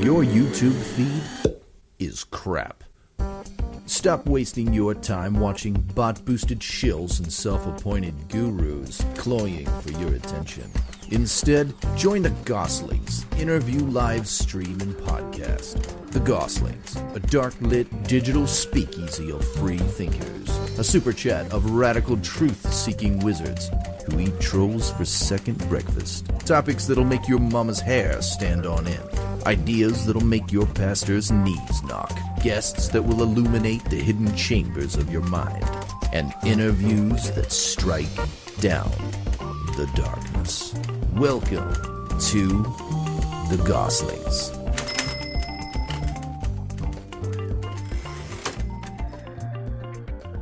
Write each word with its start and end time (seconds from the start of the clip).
Your 0.00 0.22
YouTube 0.24 0.74
feed 0.74 1.56
is 1.98 2.24
crap. 2.24 2.84
Stop 3.86 4.26
wasting 4.26 4.74
your 4.74 4.94
time 4.94 5.40
watching 5.40 5.72
bot 5.94 6.22
boosted 6.26 6.60
shills 6.60 7.18
and 7.18 7.32
self 7.32 7.66
appointed 7.66 8.14
gurus 8.28 9.02
cloying 9.14 9.66
for 9.80 9.92
your 9.92 10.14
attention. 10.14 10.70
Instead, 11.10 11.72
join 11.96 12.22
the 12.22 12.30
Gosslings 12.44 13.24
interview 13.40 13.80
live 13.80 14.28
stream 14.28 14.78
and 14.80 14.94
podcast. 14.96 15.80
The 16.10 16.20
Gosslings, 16.20 17.16
a 17.16 17.20
dark 17.20 17.54
lit 17.62 18.02
digital 18.02 18.46
speakeasy 18.46 19.32
of 19.32 19.46
free 19.54 19.78
thinkers, 19.78 20.48
a 20.78 20.84
super 20.84 21.12
chat 21.12 21.50
of 21.52 21.70
radical 21.70 22.18
truth 22.18 22.70
seeking 22.70 23.18
wizards 23.20 23.70
who 24.06 24.20
eat 24.20 24.40
trolls 24.40 24.90
for 24.92 25.04
second 25.04 25.58
breakfast, 25.68 26.28
topics 26.40 26.86
that'll 26.86 27.04
make 27.04 27.26
your 27.26 27.40
mama's 27.40 27.80
hair 27.80 28.20
stand 28.20 28.66
on 28.66 28.86
end, 28.86 29.10
ideas 29.46 30.04
that'll 30.04 30.24
make 30.24 30.50
your 30.50 30.66
pastor's 30.66 31.30
knees 31.30 31.82
knock, 31.84 32.12
guests 32.42 32.88
that 32.88 33.00
will 33.00 33.22
illuminate 33.22 33.84
the 33.84 33.96
hidden 33.96 34.34
chambers 34.34 34.96
of 34.96 35.12
your 35.12 35.22
mind, 35.22 35.64
and 36.12 36.34
interviews 36.44 37.30
that 37.30 37.52
strike 37.52 38.12
down 38.58 38.90
the 39.76 39.88
darkness. 39.94 40.74
Welcome 41.12 41.72
to 42.18 42.48
the 43.48 43.62
Gosslings. 43.64 44.52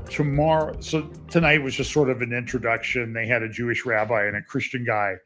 tomorrow 0.08 0.80
so 0.80 1.02
tonight 1.28 1.60
was 1.60 1.74
just 1.74 1.90
sort 1.90 2.08
of 2.08 2.22
an 2.22 2.32
introduction 2.32 3.12
they 3.12 3.26
had 3.26 3.42
a 3.42 3.48
jewish 3.48 3.84
rabbi 3.84 4.26
and 4.26 4.36
a 4.36 4.42
christian 4.42 4.84
guy 4.84 5.16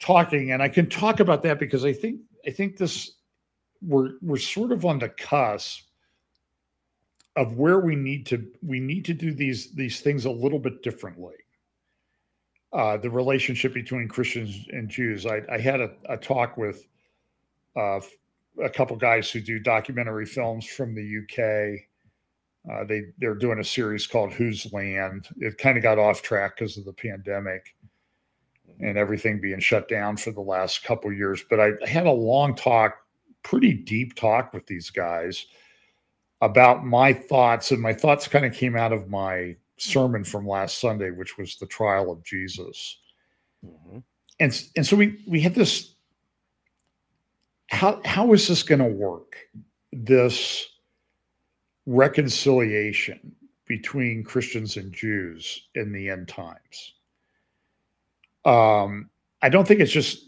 talking 0.00 0.50
and 0.50 0.60
i 0.60 0.68
can 0.68 0.88
talk 0.88 1.20
about 1.20 1.44
that 1.44 1.60
because 1.60 1.84
i 1.84 1.92
think 1.92 2.18
i 2.46 2.50
think 2.50 2.76
this 2.76 3.12
we're 3.82 4.12
we're 4.22 4.36
sort 4.36 4.72
of 4.72 4.84
on 4.84 4.98
the 4.98 5.08
cusp 5.08 5.84
of 7.36 7.56
where 7.56 7.80
we 7.80 7.96
need 7.96 8.26
to 8.26 8.46
we 8.62 8.80
need 8.80 9.04
to 9.04 9.14
do 9.14 9.32
these 9.32 9.72
these 9.72 10.00
things 10.00 10.24
a 10.24 10.30
little 10.30 10.58
bit 10.58 10.82
differently. 10.82 11.34
Uh, 12.72 12.96
the 12.96 13.10
relationship 13.10 13.72
between 13.72 14.08
christians 14.08 14.66
and 14.70 14.88
jews. 14.88 15.26
I, 15.26 15.42
I 15.50 15.58
had 15.58 15.80
a, 15.80 15.90
a 16.08 16.16
talk 16.16 16.56
with 16.56 16.86
uh, 17.76 18.00
a 18.62 18.70
couple 18.70 18.96
guys 18.96 19.30
who 19.30 19.40
do 19.40 19.58
documentary 19.58 20.26
films 20.26 20.66
from 20.66 20.94
the 20.94 21.18
uk 21.22 21.80
uh, 22.70 22.84
they 22.84 23.02
they're 23.18 23.34
doing 23.34 23.58
a 23.58 23.64
series 23.64 24.06
called 24.06 24.32
Whose 24.32 24.72
Land. 24.72 25.28
It 25.36 25.58
kind 25.58 25.76
of 25.76 25.82
got 25.82 25.98
off 25.98 26.22
track 26.22 26.56
because 26.56 26.78
of 26.78 26.86
the 26.86 26.94
pandemic 26.94 27.74
and 28.80 28.98
everything 28.98 29.40
being 29.40 29.60
shut 29.60 29.88
down 29.88 30.16
for 30.16 30.30
the 30.30 30.40
last 30.40 30.84
couple 30.84 31.12
years. 31.12 31.44
But 31.48 31.60
I, 31.60 31.72
had 31.86 32.06
a 32.06 32.12
long 32.12 32.54
talk, 32.54 32.96
pretty 33.42 33.72
deep 33.72 34.14
talk 34.14 34.52
with 34.52 34.66
these 34.66 34.90
guys 34.90 35.46
about 36.40 36.84
my 36.84 37.12
thoughts, 37.12 37.70
and 37.70 37.80
my 37.80 37.92
thoughts 37.92 38.28
kind 38.28 38.44
of 38.44 38.52
came 38.52 38.76
out 38.76 38.92
of 38.92 39.08
my 39.08 39.56
sermon 39.76 40.24
from 40.24 40.46
last 40.46 40.78
Sunday, 40.78 41.10
which 41.10 41.38
was 41.38 41.56
the 41.56 41.66
trial 41.66 42.10
of 42.10 42.22
Jesus. 42.24 42.98
Mm-hmm. 43.64 43.98
And 44.40 44.64
and 44.76 44.86
so 44.86 44.96
we 44.96 45.22
we 45.26 45.40
had 45.40 45.54
this. 45.54 45.94
How 47.68 48.00
how 48.04 48.32
is 48.32 48.48
this 48.48 48.62
going 48.62 48.80
to 48.80 48.84
work? 48.84 49.36
This 49.92 50.66
reconciliation 51.86 53.34
between 53.66 54.24
Christians 54.24 54.76
and 54.76 54.92
Jews 54.92 55.68
in 55.74 55.92
the 55.92 56.10
end 56.10 56.28
times. 56.28 56.94
Um, 58.44 59.10
I 59.42 59.48
don't 59.48 59.66
think 59.66 59.80
it's 59.80 59.92
just 59.92 60.24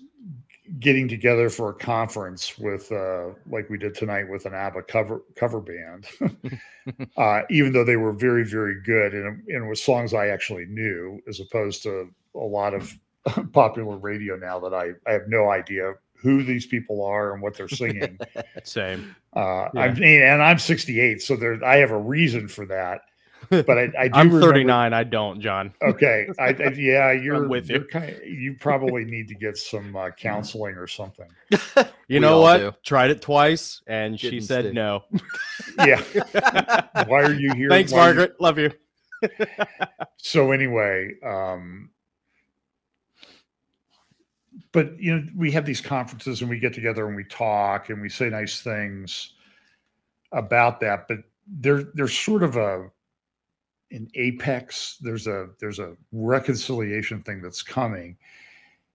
getting 0.81 1.09
together 1.09 1.49
for 1.49 1.71
a 1.71 1.75
conference 1.75 2.59
with, 2.59 2.91
uh, 2.91 3.29
like 3.51 3.71
we 3.71 3.79
did 3.79 3.95
tonight 3.95 4.29
with 4.29 4.47
an 4.47 4.55
ABBA 4.55 4.83
cover 4.83 5.23
cover 5.37 5.61
band, 5.61 6.07
uh, 7.17 7.43
even 7.51 7.73
though 7.73 7.85
they 7.85 7.97
were 7.97 8.13
very 8.13 8.45
very 8.45 8.81
good 8.83 9.15
and, 9.15 9.43
and 9.49 9.69
with 9.69 9.79
songs 9.79 10.13
I 10.13 10.29
actually 10.29 10.67
knew, 10.67 11.21
as 11.29 11.41
opposed 11.41 11.83
to 11.85 12.11
a 12.35 12.39
lot 12.39 12.75
of 12.75 12.93
popular 13.53 13.97
radio 13.97 14.37
now 14.37 14.59
that 14.61 14.75
I, 14.75 14.91
I 15.09 15.13
have 15.13 15.29
no 15.29 15.51
idea 15.51 15.95
who 16.15 16.43
these 16.43 16.67
people 16.67 17.05
are 17.05 17.33
and 17.33 17.43
what 17.43 17.57
they're 17.57 17.69
singing. 17.69 18.19
Same. 18.65 19.15
Uh, 19.35 19.69
yeah. 19.75 19.81
I 19.81 19.95
mean, 19.95 20.23
and 20.23 20.43
I'm 20.43 20.59
68, 20.59 21.23
so 21.23 21.37
there 21.37 21.63
I 21.65 21.77
have 21.77 21.91
a 21.91 21.99
reason 21.99 22.49
for 22.49 22.67
that. 22.67 23.03
But 23.67 23.79
I, 23.79 23.91
I 23.99 24.11
I'm 24.13 24.31
39. 24.31 24.93
I 24.93 25.05
don't, 25.05 25.41
John. 25.41 25.73
Okay. 25.83 26.29
I, 26.39 26.49
I 26.49 26.73
yeah, 26.77 27.13
you're 27.13 27.45
I'm 27.45 27.49
with 27.49 27.71
you. 27.71 27.85
Kind 27.91 28.11
of, 28.11 28.27
you 28.27 28.57
probably 28.59 29.05
need 29.05 29.29
to 29.29 29.35
get 29.35 29.57
some 29.57 29.95
uh, 29.97 30.11
counseling 30.11 30.77
or 30.77 30.87
something. 30.87 31.29
you 32.09 32.21
know 32.21 32.41
what? 32.41 32.59
Do. 32.59 32.73
Tried 32.83 33.11
it 33.11 33.23
twice, 33.23 33.83
and 33.87 34.19
Didn't 34.19 34.31
she 34.31 34.41
said 34.41 34.65
stick. 34.65 34.75
no. 34.75 35.05
yeah. 35.79 36.03
Why 37.07 37.23
are 37.23 37.33
you 37.33 37.53
here? 37.55 37.69
Thanks, 37.69 37.93
Why 37.93 37.99
Margaret. 37.99 38.35
You... 38.39 38.45
Love 38.45 38.59
you. 38.59 38.73
so 40.17 40.53
anyway, 40.53 41.13
um, 41.25 41.91
but 44.77 45.01
you 45.01 45.17
know 45.17 45.27
we 45.35 45.51
have 45.51 45.65
these 45.65 45.81
conferences 45.81 46.43
and 46.43 46.51
we 46.51 46.59
get 46.59 46.75
together 46.75 47.07
and 47.07 47.17
we 47.17 47.25
talk 47.25 47.89
and 47.89 48.03
we 48.03 48.11
say 48.11 48.29
nice 48.29 48.61
things 48.61 49.33
about 50.33 50.81
that 50.81 51.09
but 51.09 51.19
there 51.47 51.85
there's 51.95 52.17
sort 52.17 52.43
of 52.43 52.57
a 52.57 52.91
an 53.93 54.09
apex 54.15 54.97
there's 55.01 55.27
a 55.27 55.49
there's 55.61 55.79
a 55.79 55.97
reconciliation 56.13 57.23
thing 57.23 57.41
that's 57.41 57.63
coming. 57.63 58.17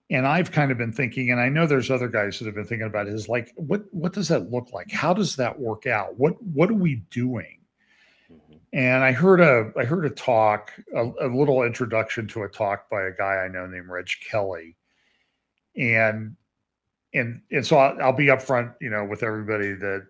And 0.09 0.27
i've 0.27 0.51
kind 0.51 0.71
of 0.71 0.77
been 0.77 0.91
thinking 0.91 1.31
and 1.31 1.39
i 1.39 1.47
know 1.47 1.65
there's 1.65 1.89
other 1.89 2.09
guys 2.09 2.37
that 2.37 2.45
have 2.45 2.55
been 2.55 2.65
thinking 2.65 2.87
about 2.87 3.07
it 3.07 3.13
is 3.13 3.29
like 3.29 3.53
what 3.55 3.83
what 3.91 4.11
does 4.13 4.27
that 4.27 4.51
look 4.51 4.73
like? 4.73 4.91
How 4.91 5.13
does 5.13 5.37
that 5.37 5.57
work 5.57 5.87
out? 5.87 6.17
What 6.19 6.41
what 6.43 6.69
are 6.69 6.73
we 6.73 6.95
doing? 7.09 7.59
Mm-hmm. 8.31 8.57
and 8.73 9.03
i 9.03 9.11
heard 9.11 9.41
a 9.41 9.71
i 9.77 9.83
heard 9.83 10.05
a 10.05 10.09
talk 10.09 10.71
a, 10.95 11.03
a 11.21 11.27
little 11.27 11.63
introduction 11.63 12.27
to 12.29 12.43
a 12.43 12.49
talk 12.49 12.89
by 12.89 13.03
a 13.03 13.11
guy 13.11 13.35
i 13.43 13.47
know 13.47 13.65
named 13.67 13.89
reg 13.89 14.07
kelly. 14.29 14.75
And 15.77 16.35
and 17.13 17.41
and 17.51 17.65
so 17.65 17.77
I'll, 17.77 18.01
I'll 18.01 18.13
be 18.13 18.27
upfront, 18.27 18.73
you 18.81 18.89
know, 18.89 19.05
with 19.05 19.23
everybody 19.23 19.73
that 19.73 20.07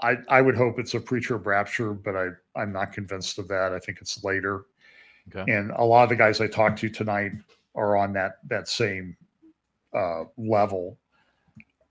I 0.00 0.16
I 0.28 0.40
would 0.40 0.56
hope 0.56 0.78
it's 0.78 0.94
a 0.94 1.00
pre-trib 1.00 1.46
rapture, 1.46 1.92
but 1.92 2.16
I 2.16 2.28
I'm 2.56 2.72
not 2.72 2.92
convinced 2.92 3.38
of 3.38 3.48
that. 3.48 3.72
I 3.72 3.78
think 3.78 3.98
it's 4.00 4.24
later. 4.24 4.64
Okay. 5.34 5.52
And 5.52 5.70
a 5.72 5.84
lot 5.84 6.04
of 6.04 6.08
the 6.08 6.16
guys 6.16 6.40
I 6.40 6.46
talked 6.46 6.78
to 6.80 6.88
tonight 6.88 7.32
are 7.74 7.96
on 7.96 8.12
that 8.14 8.38
that 8.48 8.68
same 8.68 9.16
uh, 9.94 10.24
level. 10.36 10.98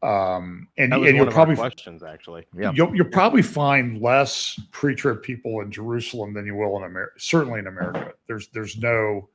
Um, 0.04 0.68
and, 0.78 0.94
and 0.94 1.18
you'll 1.18 1.26
probably 1.26 1.56
questions 1.56 2.04
actually. 2.04 2.46
Yeah, 2.56 2.72
you'll 2.74 2.96
you'll 2.96 3.10
probably 3.10 3.42
find 3.42 4.00
less 4.00 4.60
pre-trib 4.72 5.24
people 5.24 5.62
in 5.62 5.72
Jerusalem 5.72 6.34
than 6.34 6.46
you 6.46 6.56
will 6.56 6.78
in 6.78 6.84
America. 6.84 7.14
Certainly 7.18 7.60
in 7.60 7.68
America, 7.68 8.14
there's 8.28 8.48
there's 8.50 8.78
no 8.78 9.28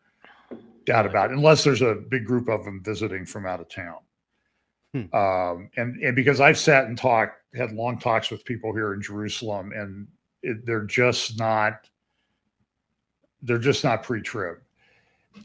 doubt 0.85 1.07
about 1.07 1.31
it, 1.31 1.37
unless 1.37 1.65
there's 1.65 1.83
a 1.83 1.95
big 1.95 2.25
group 2.25 2.49
of 2.49 2.65
them 2.65 2.81
visiting 2.83 3.27
from 3.27 3.45
out 3.45 3.61
of 3.61 3.69
town. 3.69 3.99
Hmm. 4.95 5.15
Um, 5.15 5.71
and 5.77 6.01
and 6.01 6.15
because 6.15 6.41
I've 6.41 6.59
sat 6.59 6.85
and 6.85 6.97
talked, 6.97 7.42
had 7.55 7.73
long 7.73 7.99
talks 7.99 8.31
with 8.31 8.45
people 8.45 8.73
here 8.73 8.95
in 8.95 9.03
Jerusalem, 9.03 9.73
and 9.75 10.07
it, 10.43 10.65
they're 10.67 10.85
just 10.85 11.39
not 11.39 11.89
they're 13.45 13.59
just 13.59 13.83
not 13.83 14.05
pre-trib. 14.05 14.59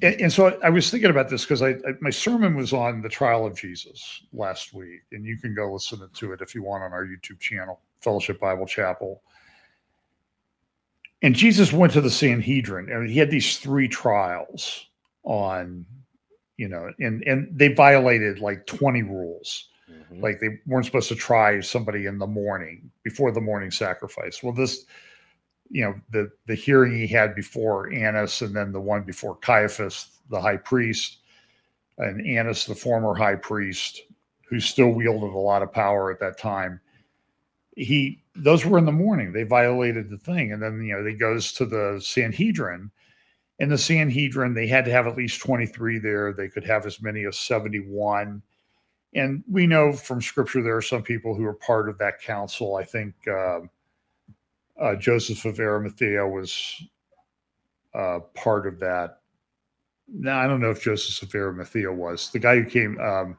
And, 0.03 0.22
and 0.22 0.34
so 0.34 0.47
I, 0.50 0.68
I, 0.68 0.69
was 0.69 0.91
thinking 0.91 1.09
about 1.09 1.29
this 1.29 1.44
because 1.44 1.63
I, 1.63 1.69
I, 1.69 1.94
my 2.00 2.12
sermon 2.12 2.56
was 2.56 2.73
on 2.73 3.01
the 3.01 3.09
trial 3.09 3.45
of 3.45 3.56
Jesus 3.56 4.22
last 4.34 4.73
week, 4.73 5.01
and 5.12 5.25
you 5.25 5.38
can 5.38 5.56
go 5.56 5.73
listen 5.73 6.07
to 6.13 6.34
it 6.34 6.41
if 6.41 6.53
you 6.53 6.62
want 6.62 6.84
on 6.84 6.94
our 6.94 7.06
YouTube 7.06 7.40
channel, 7.40 7.79
Fellowship 8.01 8.39
Bible 8.39 8.68
Chapel. 8.68 9.24
And 11.24 11.34
Jesus 11.34 11.74
went 11.74 11.94
to 11.94 12.01
the 12.01 12.12
Sanhedrin, 12.12 12.91
and 12.91 13.09
he 13.09 13.18
had 13.18 13.31
these 13.31 13.57
three 13.57 13.88
trials 13.88 14.85
on 15.24 15.85
you 16.57 16.68
know 16.68 16.91
and 17.00 17.24
and 17.24 17.47
they 17.51 17.68
violated 17.69 18.39
like 18.39 18.65
20 18.65 19.03
rules 19.03 19.69
mm-hmm. 19.89 20.22
like 20.22 20.39
they 20.39 20.60
weren't 20.66 20.86
supposed 20.86 21.10
to 21.10 21.16
try 21.16 21.60
somebody 21.60 22.06
in 22.06 22.18
the 22.18 22.28
morning 22.28 22.89
before 23.04 23.31
the 23.31 23.42
morning 23.42 23.72
sacrifice 23.72 24.42
well 24.44 24.54
this 24.54 24.86
you 25.69 25.84
know 25.84 25.95
the 26.12 26.30
the 26.48 26.56
hearing 26.56 26.94
he 26.94 27.07
had 27.07 27.36
before 27.36 27.92
annas 27.94 28.42
and 28.42 28.56
then 28.56 28.72
the 28.72 28.81
one 28.81 29.04
before 29.04 29.36
caiaphas 29.38 30.19
the 30.30 30.39
high 30.39 30.57
priest 30.57 31.19
and 31.98 32.25
annas 32.25 32.66
the 32.66 32.75
former 32.75 33.13
high 33.13 33.36
priest 33.36 34.01
who 34.50 34.60
still 34.60 34.89
wielded 34.89 35.34
a 35.34 35.38
lot 35.38 35.62
of 35.62 35.72
power 35.72 36.12
at 36.12 36.19
that 36.19 36.38
time 36.38 36.80
he 37.75 38.24
those 38.36 38.66
were 38.66 38.78
in 38.78 38.86
the 38.86 38.92
morning 38.92 39.31
they 39.34 39.44
violated 39.44 40.10
the 40.10 40.18
thing 40.18 40.51
and 40.51 40.62
then 40.62 40.81
you 40.84 40.95
know 40.95 41.06
he 41.06 41.16
goes 41.16 41.51
to 41.51 41.66
the 41.66 42.00
sanhedrin 42.01 42.92
in 43.60 43.69
the 43.69 43.78
Sanhedrin, 43.78 44.54
they 44.54 44.68
had 44.68 44.86
to 44.86 44.92
have 44.92 45.07
at 45.07 45.18
least 45.18 45.42
23 45.42 46.00
there. 46.00 46.31
They 46.31 46.48
could 46.48 46.63
have 46.66 46.86
as 46.86 47.01
many 47.01 47.25
as 47.25 47.39
71. 47.39 48.42
And 49.18 49.44
we 49.50 49.66
know 49.66 49.94
from 49.94 50.22
scripture 50.22 50.62
there 50.62 50.78
are 50.78 50.81
some 50.81 51.02
people 51.02 51.34
who 51.34 51.44
are 51.46 51.54
part 51.54 51.90
of 51.90 51.98
that 51.98 52.22
council. 52.22 52.75
I 52.75 52.84
think 52.84 53.16
uh, 53.28 53.62
uh, 54.80 54.96
Joseph 54.96 55.44
of 55.44 55.60
Arimathea 55.60 56.25
was 56.25 56.84
uh, 57.96 58.19
part 58.36 58.68
of 58.68 58.80
that. 58.80 59.22
Now, 60.08 60.40
I 60.40 60.48
don't 60.48 60.62
know 60.62 60.69
if 60.69 60.84
Joseph 60.84 61.28
of 61.28 61.36
Arimathea 61.36 61.92
was 61.92 62.30
the 62.30 62.40
guy 62.40 62.56
who 62.56 62.66
came. 62.66 63.00
Um, 63.00 63.38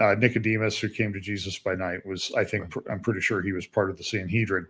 uh, 0.00 0.14
Nicodemus, 0.18 0.78
who 0.78 0.88
came 0.88 1.12
to 1.12 1.20
Jesus 1.20 1.56
by 1.58 1.74
night, 1.74 2.04
was 2.04 2.32
I 2.36 2.42
think 2.42 2.70
pr- 2.70 2.90
I'm 2.90 2.98
pretty 2.98 3.20
sure 3.20 3.42
he 3.42 3.52
was 3.52 3.66
part 3.66 3.90
of 3.90 3.96
the 3.96 4.02
Sanhedrin, 4.02 4.66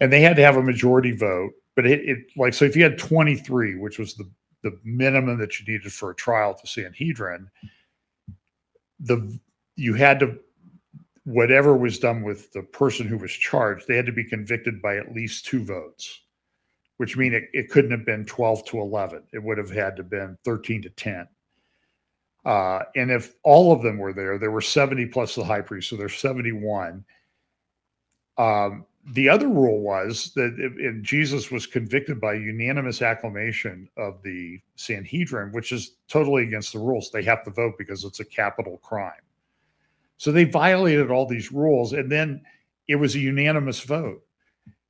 and 0.00 0.12
they 0.12 0.20
had 0.20 0.36
to 0.36 0.42
have 0.42 0.56
a 0.56 0.62
majority 0.62 1.12
vote. 1.12 1.52
But 1.74 1.86
it, 1.86 2.06
it 2.06 2.18
like 2.36 2.52
so 2.52 2.66
if 2.66 2.76
you 2.76 2.82
had 2.82 2.98
23, 2.98 3.76
which 3.76 3.98
was 3.98 4.14
the 4.14 4.28
the 4.62 4.78
minimum 4.84 5.38
that 5.38 5.58
you 5.58 5.72
needed 5.72 5.92
for 5.92 6.10
a 6.10 6.14
trial 6.14 6.50
at 6.50 6.60
the 6.60 6.68
Sanhedrin, 6.68 7.48
the 9.02 9.38
you 9.76 9.94
had 9.94 10.20
to 10.20 10.38
whatever 11.24 11.76
was 11.76 11.98
done 11.98 12.22
with 12.22 12.52
the 12.52 12.62
person 12.62 13.06
who 13.06 13.16
was 13.16 13.32
charged, 13.32 13.86
they 13.86 13.96
had 13.96 14.06
to 14.06 14.12
be 14.12 14.24
convicted 14.24 14.82
by 14.82 14.96
at 14.96 15.14
least 15.14 15.44
two 15.44 15.64
votes, 15.64 16.22
which 16.96 17.16
mean 17.16 17.32
it, 17.32 17.44
it 17.52 17.70
couldn't 17.70 17.92
have 17.92 18.04
been 18.04 18.24
12 18.24 18.64
to 18.64 18.80
11. 18.80 19.22
It 19.32 19.42
would 19.42 19.58
have 19.58 19.70
had 19.70 19.96
to 19.96 20.02
been 20.02 20.36
13 20.44 20.82
to 20.82 20.90
10. 20.90 21.28
Uh, 22.44 22.80
and 22.96 23.10
if 23.10 23.34
all 23.44 23.72
of 23.72 23.82
them 23.82 23.98
were 23.98 24.12
there, 24.12 24.36
there 24.36 24.50
were 24.50 24.60
70 24.60 25.06
plus 25.06 25.36
the 25.36 25.44
high 25.44 25.60
priest, 25.60 25.88
so 25.88 25.96
there's 25.96 26.18
71. 26.18 27.04
Um, 28.36 28.84
the 29.04 29.28
other 29.28 29.48
rule 29.48 29.80
was 29.80 30.32
that 30.34 30.54
if, 30.58 31.02
Jesus 31.02 31.50
was 31.50 31.66
convicted 31.66 32.20
by 32.20 32.34
unanimous 32.34 33.02
acclamation 33.02 33.88
of 33.96 34.22
the 34.22 34.60
Sanhedrin, 34.76 35.50
which 35.52 35.72
is 35.72 35.96
totally 36.08 36.44
against 36.44 36.72
the 36.72 36.78
rules. 36.78 37.10
They 37.10 37.24
have 37.24 37.44
to 37.44 37.50
vote 37.50 37.74
because 37.78 38.04
it's 38.04 38.20
a 38.20 38.24
capital 38.24 38.78
crime. 38.78 39.12
So 40.18 40.30
they 40.30 40.44
violated 40.44 41.10
all 41.10 41.26
these 41.26 41.50
rules, 41.50 41.92
and 41.94 42.10
then 42.10 42.42
it 42.86 42.94
was 42.94 43.16
a 43.16 43.18
unanimous 43.18 43.80
vote. 43.80 44.22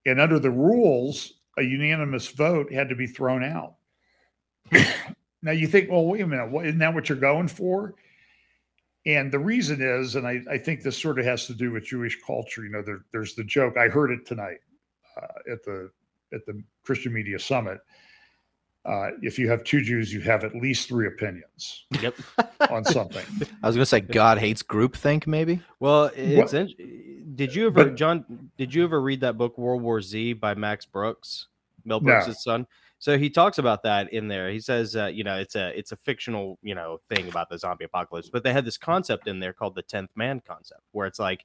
And 0.05 0.20
under 0.20 0.38
the 0.38 0.50
rules, 0.50 1.35
a 1.56 1.62
unanimous 1.62 2.29
vote 2.29 2.70
had 2.70 2.91
to 2.91 2.94
be 2.94 3.06
thrown 3.06 3.43
out. 3.43 3.76
now 5.43 5.53
you 5.53 5.67
think, 5.67 5.91
well, 5.91 6.05
wait 6.05 6.20
a 6.20 6.26
minute, 6.26 6.55
isn't 6.67 6.79
that 6.79 6.93
what 6.93 7.09
you're 7.09 7.17
going 7.17 7.49
for? 7.49 7.94
And 9.04 9.32
the 9.32 9.38
reason 9.38 9.81
is, 9.81 10.14
and 10.14 10.26
I, 10.26 10.40
I, 10.49 10.58
think 10.58 10.82
this 10.82 10.96
sort 10.96 11.19
of 11.19 11.25
has 11.25 11.46
to 11.46 11.54
do 11.54 11.72
with 11.72 11.84
Jewish 11.84 12.20
culture. 12.25 12.62
You 12.62 12.70
know, 12.70 12.82
there, 12.82 13.04
there's 13.12 13.34
the 13.34 13.43
joke. 13.43 13.76
I 13.76 13.88
heard 13.88 14.12
it 14.12 14.25
tonight 14.25 14.58
uh, 15.16 15.52
at 15.52 15.64
the 15.64 15.90
at 16.32 16.46
the 16.46 16.62
Christian 16.84 17.12
Media 17.12 17.38
Summit. 17.38 17.81
Uh, 18.84 19.10
if 19.20 19.38
you 19.38 19.49
have 19.49 19.62
two 19.64 19.81
Jews, 19.81 20.12
you 20.12 20.20
have 20.22 20.44
at 20.44 20.54
least 20.54 20.88
three 20.88 21.06
opinions. 21.06 21.84
Yep. 22.00 22.16
on 22.70 22.84
something. 22.84 23.25
I 23.62 23.66
was 23.66 23.76
going 23.76 23.82
to 23.82 23.87
say 23.87 24.00
God 24.00 24.38
hates 24.38 24.62
groupthink, 24.62 25.26
maybe. 25.26 25.60
Well, 25.78 26.10
it's 26.16 26.52
well, 26.52 26.62
in, 26.62 27.34
did 27.34 27.54
you 27.54 27.66
ever, 27.66 27.84
but, 27.84 27.94
John? 27.94 28.50
Did 28.56 28.75
you 28.75 28.82
ever 28.84 29.00
read 29.00 29.20
that 29.20 29.38
book 29.38 29.56
World 29.56 29.82
War 29.82 30.00
Z 30.00 30.34
by 30.34 30.54
Max 30.54 30.84
Brooks, 30.84 31.46
Mel 31.84 32.00
Brooks' 32.00 32.26
no. 32.28 32.32
son? 32.34 32.66
So 33.02 33.19
he 33.19 33.31
talks 33.31 33.58
about 33.58 33.82
that 33.82 34.12
in 34.12 34.28
there. 34.28 34.49
He 34.49 34.60
says, 34.60 34.94
uh, 34.94 35.06
you 35.06 35.25
know, 35.25 35.34
it's 35.34 35.56
a 35.56 35.76
it's 35.76 35.90
a 35.90 35.96
fictional, 35.96 36.60
you 36.62 36.76
know, 36.76 37.00
thing 37.12 37.28
about 37.28 37.50
the 37.50 37.58
zombie 37.58 37.84
apocalypse, 37.84 38.31
but 38.31 38.44
they 38.44 38.52
had 38.52 38.64
this 38.64 38.78
concept 38.78 39.26
in 39.26 39.40
there 39.40 39.52
called 39.52 39.75
the 39.75 39.82
tenth 39.82 40.10
man 40.14 40.40
concept, 40.46 40.82
where 40.93 41.08
it's 41.08 41.19
like 41.19 41.40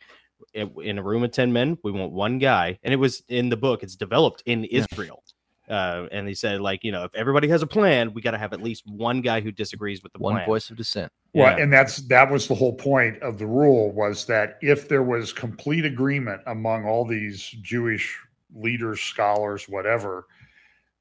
in 0.54 1.00
a 1.00 1.02
room 1.02 1.24
of 1.24 1.32
10 1.32 1.52
men 1.52 1.76
we 1.84 1.92
want 1.92 2.12
one 2.12 2.38
guy 2.38 2.78
and 2.84 2.94
it 2.94 2.98
was 2.98 3.24
in 3.28 3.50
the 3.50 3.58
book 3.58 3.82
it's 3.82 3.96
developed 3.96 4.44
in 4.46 4.66
israel 4.66 5.24
uh, 5.68 6.06
and 6.12 6.28
he 6.28 6.36
said 6.36 6.62
like 6.62 6.84
you 6.84 6.92
know 6.92 7.04
if 7.04 7.16
everybody 7.16 7.48
has 7.48 7.64
a 7.64 7.68
plan 7.68 8.14
we 8.14 8.22
got 8.22 8.32
to 8.32 8.38
have 8.38 8.54
at 8.54 8.62
least 8.62 8.86
one 8.86 9.20
guy 9.20 9.42
who 9.42 9.52
disagrees 9.52 10.04
with 10.04 10.14
the 10.14 10.20
one 10.20 10.36
plan. 10.36 10.46
voice 10.46 10.70
of 10.70 10.78
dissent 10.78 11.12
well 11.34 11.58
yeah. 11.58 11.64
and 11.64 11.74
that's 11.74 11.98
that 12.08 12.30
was 12.30 12.48
the 12.48 12.54
whole 12.54 12.76
point 12.76 13.20
of 13.24 13.40
the 13.40 13.48
rule 13.48 13.92
was 13.92 14.26
that 14.26 14.60
if 14.62 14.88
there 14.88 15.02
was 15.02 15.34
complete 15.34 15.86
agreement 15.86 16.40
among 16.46 16.86
all 16.86 17.04
these 17.04 17.42
jewish 17.64 18.16
leaders 18.54 19.02
scholars 19.02 19.68
whatever 19.68 20.28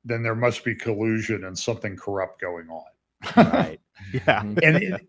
then 0.06 0.22
there 0.22 0.34
must 0.34 0.64
be 0.64 0.74
collusion 0.74 1.44
and 1.44 1.58
something 1.58 1.96
corrupt 1.96 2.40
going 2.40 2.68
on. 2.68 2.84
right. 3.36 3.80
Yeah. 4.12 4.42
Mm-hmm. 4.42 4.58
and 4.62 4.76
it, 4.76 5.06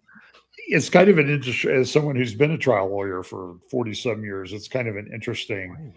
it's 0.69 0.89
kind 0.89 1.09
of 1.09 1.17
an 1.17 1.29
interesting, 1.29 1.71
as 1.71 1.91
someone 1.91 2.15
who's 2.15 2.33
been 2.33 2.51
a 2.51 2.57
trial 2.57 2.89
lawyer 2.89 3.21
for 3.21 3.57
40 3.69 3.93
some 3.93 4.23
years, 4.23 4.53
it's 4.53 4.69
kind 4.69 4.87
of 4.87 4.95
an 4.95 5.09
interesting 5.13 5.93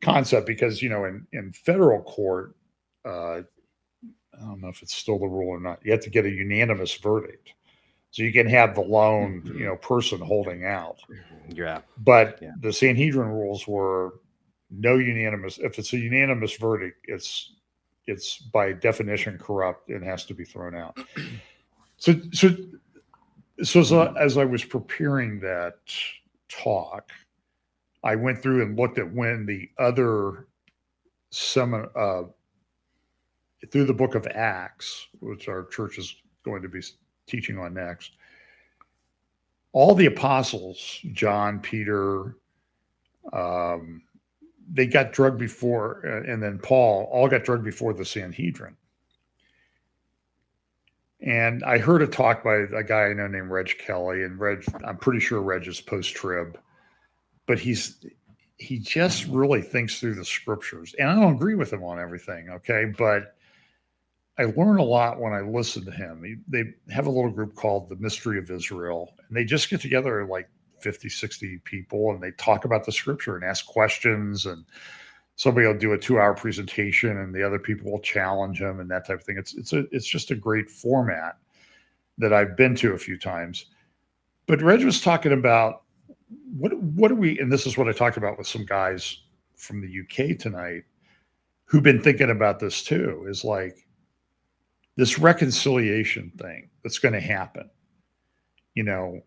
concept 0.00 0.46
because, 0.46 0.80
you 0.80 0.88
know, 0.88 1.04
in, 1.04 1.26
in 1.32 1.52
federal 1.52 2.02
court, 2.02 2.54
uh, 3.04 3.40
I 3.40 3.42
don't 4.38 4.60
know 4.60 4.68
if 4.68 4.82
it's 4.82 4.94
still 4.94 5.18
the 5.18 5.26
rule 5.26 5.48
or 5.48 5.60
not. 5.60 5.80
You 5.84 5.90
have 5.92 6.00
to 6.02 6.10
get 6.10 6.24
a 6.24 6.30
unanimous 6.30 6.94
verdict. 6.94 7.52
So 8.12 8.22
you 8.22 8.32
can 8.32 8.48
have 8.48 8.74
the 8.74 8.80
lone, 8.80 9.42
mm-hmm. 9.44 9.58
you 9.58 9.64
know, 9.66 9.76
person 9.76 10.20
holding 10.20 10.64
out. 10.64 10.98
Mm-hmm. 11.10 11.56
Yeah. 11.56 11.80
But 11.98 12.38
yeah. 12.40 12.52
the 12.60 12.72
Sanhedrin 12.72 13.28
rules 13.28 13.66
were 13.68 14.14
no 14.70 14.96
unanimous. 14.96 15.58
If 15.58 15.78
it's 15.78 15.92
a 15.92 15.98
unanimous 15.98 16.56
verdict, 16.56 17.04
it's 17.08 17.52
it's 18.06 18.38
by 18.38 18.72
definition 18.72 19.38
corrupt 19.38 19.90
and 19.90 20.04
has 20.04 20.24
to 20.26 20.34
be 20.34 20.44
thrown 20.44 20.74
out. 20.74 20.98
So, 22.02 22.14
so, 22.32 22.56
so 23.62 23.80
as 23.80 23.92
I, 23.92 24.06
as 24.14 24.38
I 24.38 24.44
was 24.46 24.64
preparing 24.64 25.38
that 25.40 25.74
talk, 26.48 27.10
I 28.02 28.16
went 28.16 28.42
through 28.42 28.62
and 28.62 28.74
looked 28.74 28.98
at 28.98 29.12
when 29.12 29.44
the 29.44 29.68
other 29.78 30.46
semin 31.30 31.90
uh, 31.94 32.28
through 33.70 33.84
the 33.84 33.92
book 33.92 34.14
of 34.14 34.26
Acts, 34.28 35.08
which 35.20 35.48
our 35.48 35.66
church 35.66 35.98
is 35.98 36.16
going 36.42 36.62
to 36.62 36.68
be 36.68 36.80
teaching 37.26 37.58
on 37.58 37.74
next. 37.74 38.12
All 39.72 39.94
the 39.94 40.06
apostles, 40.06 41.00
John, 41.12 41.60
Peter, 41.60 42.36
um, 43.32 44.02
they 44.72 44.86
got 44.86 45.12
drugged 45.12 45.38
before, 45.38 46.02
uh, 46.06 46.30
and 46.30 46.42
then 46.42 46.58
Paul 46.58 47.08
all 47.10 47.28
got 47.28 47.44
drugged 47.44 47.64
before 47.64 47.92
the 47.92 48.04
Sanhedrin. 48.04 48.76
And 51.20 51.62
I 51.64 51.78
heard 51.78 52.00
a 52.00 52.06
talk 52.06 52.42
by 52.42 52.54
a 52.74 52.82
guy 52.82 53.06
I 53.06 53.12
know 53.12 53.26
named 53.26 53.50
Reg 53.50 53.76
Kelly, 53.78 54.22
and 54.22 54.38
Reg, 54.38 54.64
I'm 54.84 54.96
pretty 54.96 55.20
sure 55.20 55.42
Reg 55.42 55.66
is 55.66 55.80
post 55.80 56.14
trib, 56.14 56.58
but 57.46 57.58
he's 57.58 58.04
he 58.56 58.78
just 58.78 59.26
really 59.26 59.62
thinks 59.62 59.98
through 59.98 60.14
the 60.14 60.24
scriptures. 60.24 60.94
And 60.98 61.08
I 61.08 61.14
don't 61.14 61.34
agree 61.34 61.54
with 61.54 61.72
him 61.72 61.82
on 61.82 61.98
everything, 61.98 62.50
okay, 62.50 62.92
but 62.96 63.34
I 64.38 64.44
learn 64.44 64.78
a 64.78 64.84
lot 64.84 65.18
when 65.18 65.32
I 65.32 65.40
listen 65.40 65.84
to 65.84 65.90
him. 65.90 66.22
He, 66.22 66.36
they 66.46 66.64
have 66.92 67.06
a 67.06 67.10
little 67.10 67.30
group 67.30 67.54
called 67.54 67.88
the 67.88 67.96
Mystery 67.96 68.38
of 68.38 68.50
Israel, 68.50 69.14
and 69.28 69.36
they 69.36 69.44
just 69.44 69.68
get 69.68 69.80
together 69.80 70.24
like 70.26 70.48
50, 70.82 71.08
60 71.08 71.58
people 71.64 72.12
and 72.12 72.22
they 72.22 72.32
talk 72.32 72.64
about 72.64 72.84
the 72.84 72.92
scripture 72.92 73.36
and 73.36 73.44
ask 73.44 73.66
questions 73.66 74.46
and 74.46 74.64
somebody 75.36 75.66
will 75.66 75.78
do 75.78 75.92
a 75.92 75.98
two 75.98 76.18
hour 76.18 76.34
presentation 76.34 77.18
and 77.18 77.34
the 77.34 77.42
other 77.42 77.58
people 77.58 77.90
will 77.90 78.00
challenge 78.00 78.60
them 78.60 78.80
and 78.80 78.90
that 78.90 79.06
type 79.06 79.20
of 79.20 79.24
thing. 79.24 79.38
It's 79.38 79.54
it's 79.54 79.72
a 79.72 79.84
it's 79.90 80.06
just 80.06 80.30
a 80.30 80.34
great 80.34 80.68
format 80.68 81.38
that 82.18 82.32
I've 82.32 82.56
been 82.56 82.74
to 82.76 82.92
a 82.92 82.98
few 82.98 83.18
times. 83.18 83.66
But 84.46 84.62
Reg 84.62 84.84
was 84.84 85.00
talking 85.00 85.32
about 85.32 85.82
what 86.56 86.76
what 86.78 87.10
are 87.10 87.16
we 87.16 87.38
and 87.38 87.50
this 87.50 87.66
is 87.66 87.78
what 87.78 87.88
I 87.88 87.92
talked 87.92 88.16
about 88.16 88.38
with 88.38 88.46
some 88.46 88.66
guys 88.66 89.22
from 89.56 89.80
the 89.80 90.00
UK 90.00 90.38
tonight 90.38 90.84
who've 91.70 91.82
been 91.84 92.02
thinking 92.02 92.30
about 92.30 92.58
this 92.58 92.82
too, 92.82 93.24
is 93.28 93.44
like 93.44 93.86
this 94.96 95.20
reconciliation 95.20 96.32
thing 96.36 96.68
that's 96.82 96.98
going 96.98 97.14
to 97.14 97.20
happen. 97.20 97.70
You 98.74 98.82
know, 98.82 99.20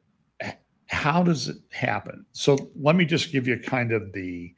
how 0.93 1.23
does 1.23 1.49
it 1.49 1.57
happen? 1.71 2.25
So 2.31 2.69
let 2.79 2.95
me 2.95 3.05
just 3.05 3.31
give 3.31 3.47
you 3.47 3.57
kind 3.59 3.91
of 3.91 4.13
the 4.13 4.53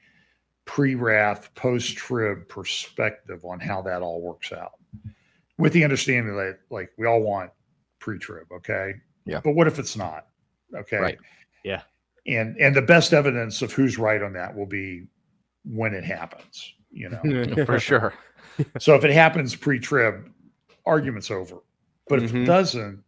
pre-wrath, 0.65 1.53
post-trib 1.55 2.47
perspective 2.47 3.45
on 3.45 3.59
how 3.59 3.81
that 3.83 4.01
all 4.01 4.21
works 4.21 4.51
out. 4.51 4.73
With 5.57 5.73
the 5.73 5.83
understanding 5.83 6.35
that 6.35 6.59
like 6.69 6.91
we 6.97 7.07
all 7.07 7.21
want 7.21 7.51
pre-trib, 7.99 8.51
okay? 8.51 8.95
Yeah. 9.25 9.39
But 9.43 9.55
what 9.55 9.67
if 9.67 9.79
it's 9.79 9.95
not? 9.95 10.27
Okay. 10.75 10.97
Right. 10.97 11.17
Yeah. 11.63 11.81
And 12.27 12.57
and 12.57 12.75
the 12.75 12.81
best 12.81 13.13
evidence 13.13 13.61
of 13.61 13.71
who's 13.71 13.97
right 13.97 14.21
on 14.21 14.33
that 14.33 14.55
will 14.55 14.65
be 14.65 15.07
when 15.63 15.93
it 15.93 16.03
happens, 16.03 16.73
you 16.91 17.09
know. 17.09 17.55
For 17.65 17.79
sure. 17.79 18.13
so 18.79 18.95
if 18.95 19.03
it 19.03 19.11
happens 19.11 19.55
pre-trib, 19.55 20.29
argument's 20.85 21.31
over. 21.31 21.57
But 22.07 22.21
if 22.21 22.31
mm-hmm. 22.31 22.43
it 22.43 22.45
doesn't, 22.45 23.03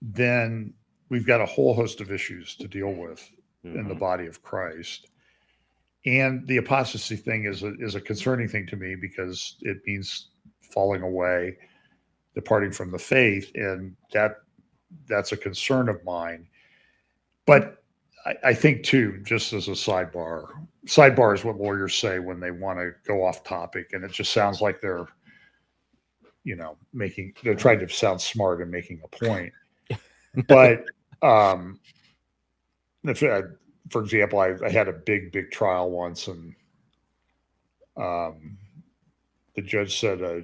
then 0.00 0.74
we've 1.12 1.26
got 1.26 1.42
a 1.42 1.46
whole 1.46 1.74
host 1.74 2.00
of 2.00 2.10
issues 2.10 2.54
to 2.56 2.66
deal 2.66 2.90
with 2.90 3.30
mm-hmm. 3.64 3.78
in 3.78 3.84
the 3.84 3.90
mm-hmm. 3.90 3.98
body 3.98 4.26
of 4.26 4.42
Christ. 4.42 5.08
And 6.06 6.48
the 6.48 6.56
apostasy 6.56 7.16
thing 7.16 7.44
is 7.44 7.62
a, 7.62 7.74
is 7.80 7.94
a 7.94 8.00
concerning 8.00 8.48
thing 8.48 8.66
to 8.68 8.76
me 8.76 8.96
because 8.98 9.56
it 9.60 9.76
means 9.86 10.30
falling 10.72 11.02
away, 11.02 11.58
departing 12.34 12.72
from 12.72 12.90
the 12.90 12.98
faith, 12.98 13.52
and 13.54 13.94
that 14.14 14.38
that's 15.06 15.32
a 15.32 15.36
concern 15.36 15.90
of 15.90 16.02
mine. 16.02 16.48
But 17.44 17.84
I, 18.24 18.34
I 18.42 18.54
think 18.54 18.82
too, 18.82 19.20
just 19.22 19.52
as 19.52 19.68
a 19.68 19.72
sidebar, 19.72 20.46
sidebar 20.86 21.34
is 21.34 21.44
what 21.44 21.58
lawyers 21.58 21.94
say 21.94 22.20
when 22.20 22.40
they 22.40 22.52
want 22.52 22.78
to 22.78 22.92
go 23.06 23.22
off 23.22 23.44
topic, 23.44 23.90
and 23.92 24.02
it 24.02 24.12
just 24.12 24.32
sounds 24.32 24.62
like 24.62 24.80
they're, 24.80 25.06
you 26.42 26.56
know, 26.56 26.78
making 26.94 27.34
they're 27.44 27.54
trying 27.54 27.80
to 27.80 27.88
sound 27.90 28.18
smart 28.18 28.62
and 28.62 28.70
making 28.70 29.02
a 29.04 29.08
point. 29.08 29.52
But 30.48 30.86
um, 31.22 31.78
if 33.04 33.22
I, 33.22 33.42
for 33.90 34.02
example, 34.02 34.38
I, 34.40 34.54
I 34.64 34.70
had 34.70 34.88
a 34.88 34.92
big, 34.92 35.32
big 35.32 35.50
trial 35.50 35.90
once, 35.90 36.28
and 36.28 36.54
um, 37.96 38.56
the 39.54 39.62
judge 39.62 39.98
said 39.98 40.22
uh, 40.22 40.40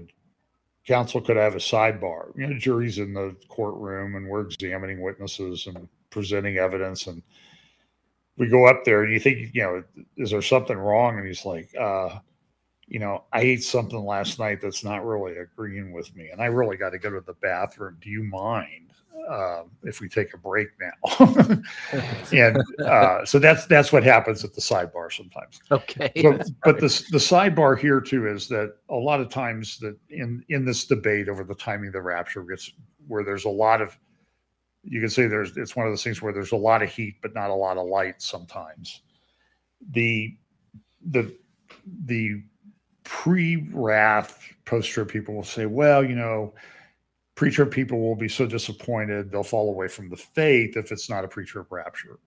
counsel 0.86 1.20
could 1.20 1.36
have 1.36 1.54
a 1.54 1.58
sidebar. 1.58 2.36
You 2.36 2.48
know, 2.48 2.58
jury's 2.58 2.98
in 2.98 3.14
the 3.14 3.36
courtroom, 3.48 4.16
and 4.16 4.28
we're 4.28 4.42
examining 4.42 5.00
witnesses, 5.00 5.66
and 5.66 5.88
presenting 6.10 6.56
evidence 6.56 7.06
and 7.06 7.22
we 8.38 8.48
go 8.48 8.66
up 8.66 8.84
there 8.84 9.02
and 9.02 9.12
you 9.12 9.18
think, 9.18 9.50
you 9.52 9.62
know, 9.62 9.82
is 10.16 10.30
there 10.30 10.42
something 10.42 10.76
wrong? 10.76 11.18
And 11.18 11.26
he's 11.26 11.44
like, 11.44 11.74
uh, 11.78 12.20
you 12.86 13.00
know, 13.00 13.24
I 13.32 13.40
ate 13.40 13.64
something 13.64 14.02
last 14.02 14.38
night 14.38 14.60
that's 14.62 14.84
not 14.84 15.04
really 15.04 15.36
agreeing 15.36 15.92
with 15.92 16.14
me, 16.16 16.30
and 16.30 16.40
I 16.40 16.46
really 16.46 16.78
got 16.78 16.90
to 16.90 16.98
go 16.98 17.10
to 17.10 17.20
the 17.20 17.34
bathroom. 17.34 17.98
Do 18.00 18.08
you 18.08 18.22
mind 18.22 18.92
uh, 19.28 19.62
if 19.82 20.00
we 20.00 20.08
take 20.08 20.34
a 20.34 20.38
break 20.38 20.68
now? 20.80 21.62
and 22.32 22.62
uh, 22.80 23.24
so 23.24 23.38
that's 23.38 23.66
that's 23.66 23.92
what 23.92 24.02
happens 24.02 24.44
at 24.44 24.54
the 24.54 24.60
sidebar 24.60 25.12
sometimes. 25.12 25.60
Okay. 25.70 26.10
But, 26.22 26.48
but 26.64 26.76
the 26.80 26.88
the 27.10 27.18
sidebar 27.18 27.78
here 27.78 28.00
too 28.00 28.26
is 28.26 28.48
that 28.48 28.74
a 28.88 28.96
lot 28.96 29.20
of 29.20 29.28
times 29.28 29.78
that 29.78 29.96
in 30.10 30.44
in 30.48 30.64
this 30.64 30.84
debate 30.86 31.28
over 31.28 31.44
the 31.44 31.54
timing 31.54 31.88
of 31.88 31.92
the 31.92 32.02
rapture 32.02 32.42
gets 32.42 32.72
where 33.06 33.24
there's 33.24 33.44
a 33.44 33.50
lot 33.50 33.80
of 33.82 33.96
you 34.84 35.00
can 35.00 35.10
say 35.10 35.26
there's 35.26 35.56
it's 35.56 35.76
one 35.76 35.86
of 35.86 35.92
those 35.92 36.02
things 36.02 36.22
where 36.22 36.32
there's 36.32 36.52
a 36.52 36.56
lot 36.56 36.82
of 36.82 36.90
heat 36.90 37.16
but 37.20 37.34
not 37.34 37.50
a 37.50 37.54
lot 37.54 37.76
of 37.76 37.86
light 37.86 38.20
sometimes 38.22 39.02
the 39.90 40.36
the 41.10 41.34
the 42.04 42.42
pre-wrath 43.04 44.42
post-trib 44.64 45.08
people 45.08 45.34
will 45.34 45.42
say 45.42 45.66
well 45.66 46.04
you 46.04 46.14
know 46.14 46.52
pre-trib 47.38 47.70
people 47.70 48.00
will 48.00 48.16
be 48.16 48.28
so 48.28 48.44
disappointed 48.46 49.30
they'll 49.30 49.44
fall 49.44 49.68
away 49.68 49.86
from 49.86 50.08
the 50.08 50.16
faith 50.16 50.76
if 50.76 50.90
it's 50.90 51.08
not 51.08 51.24
a 51.24 51.28
pre-trib 51.28 51.70
rapture 51.70 52.18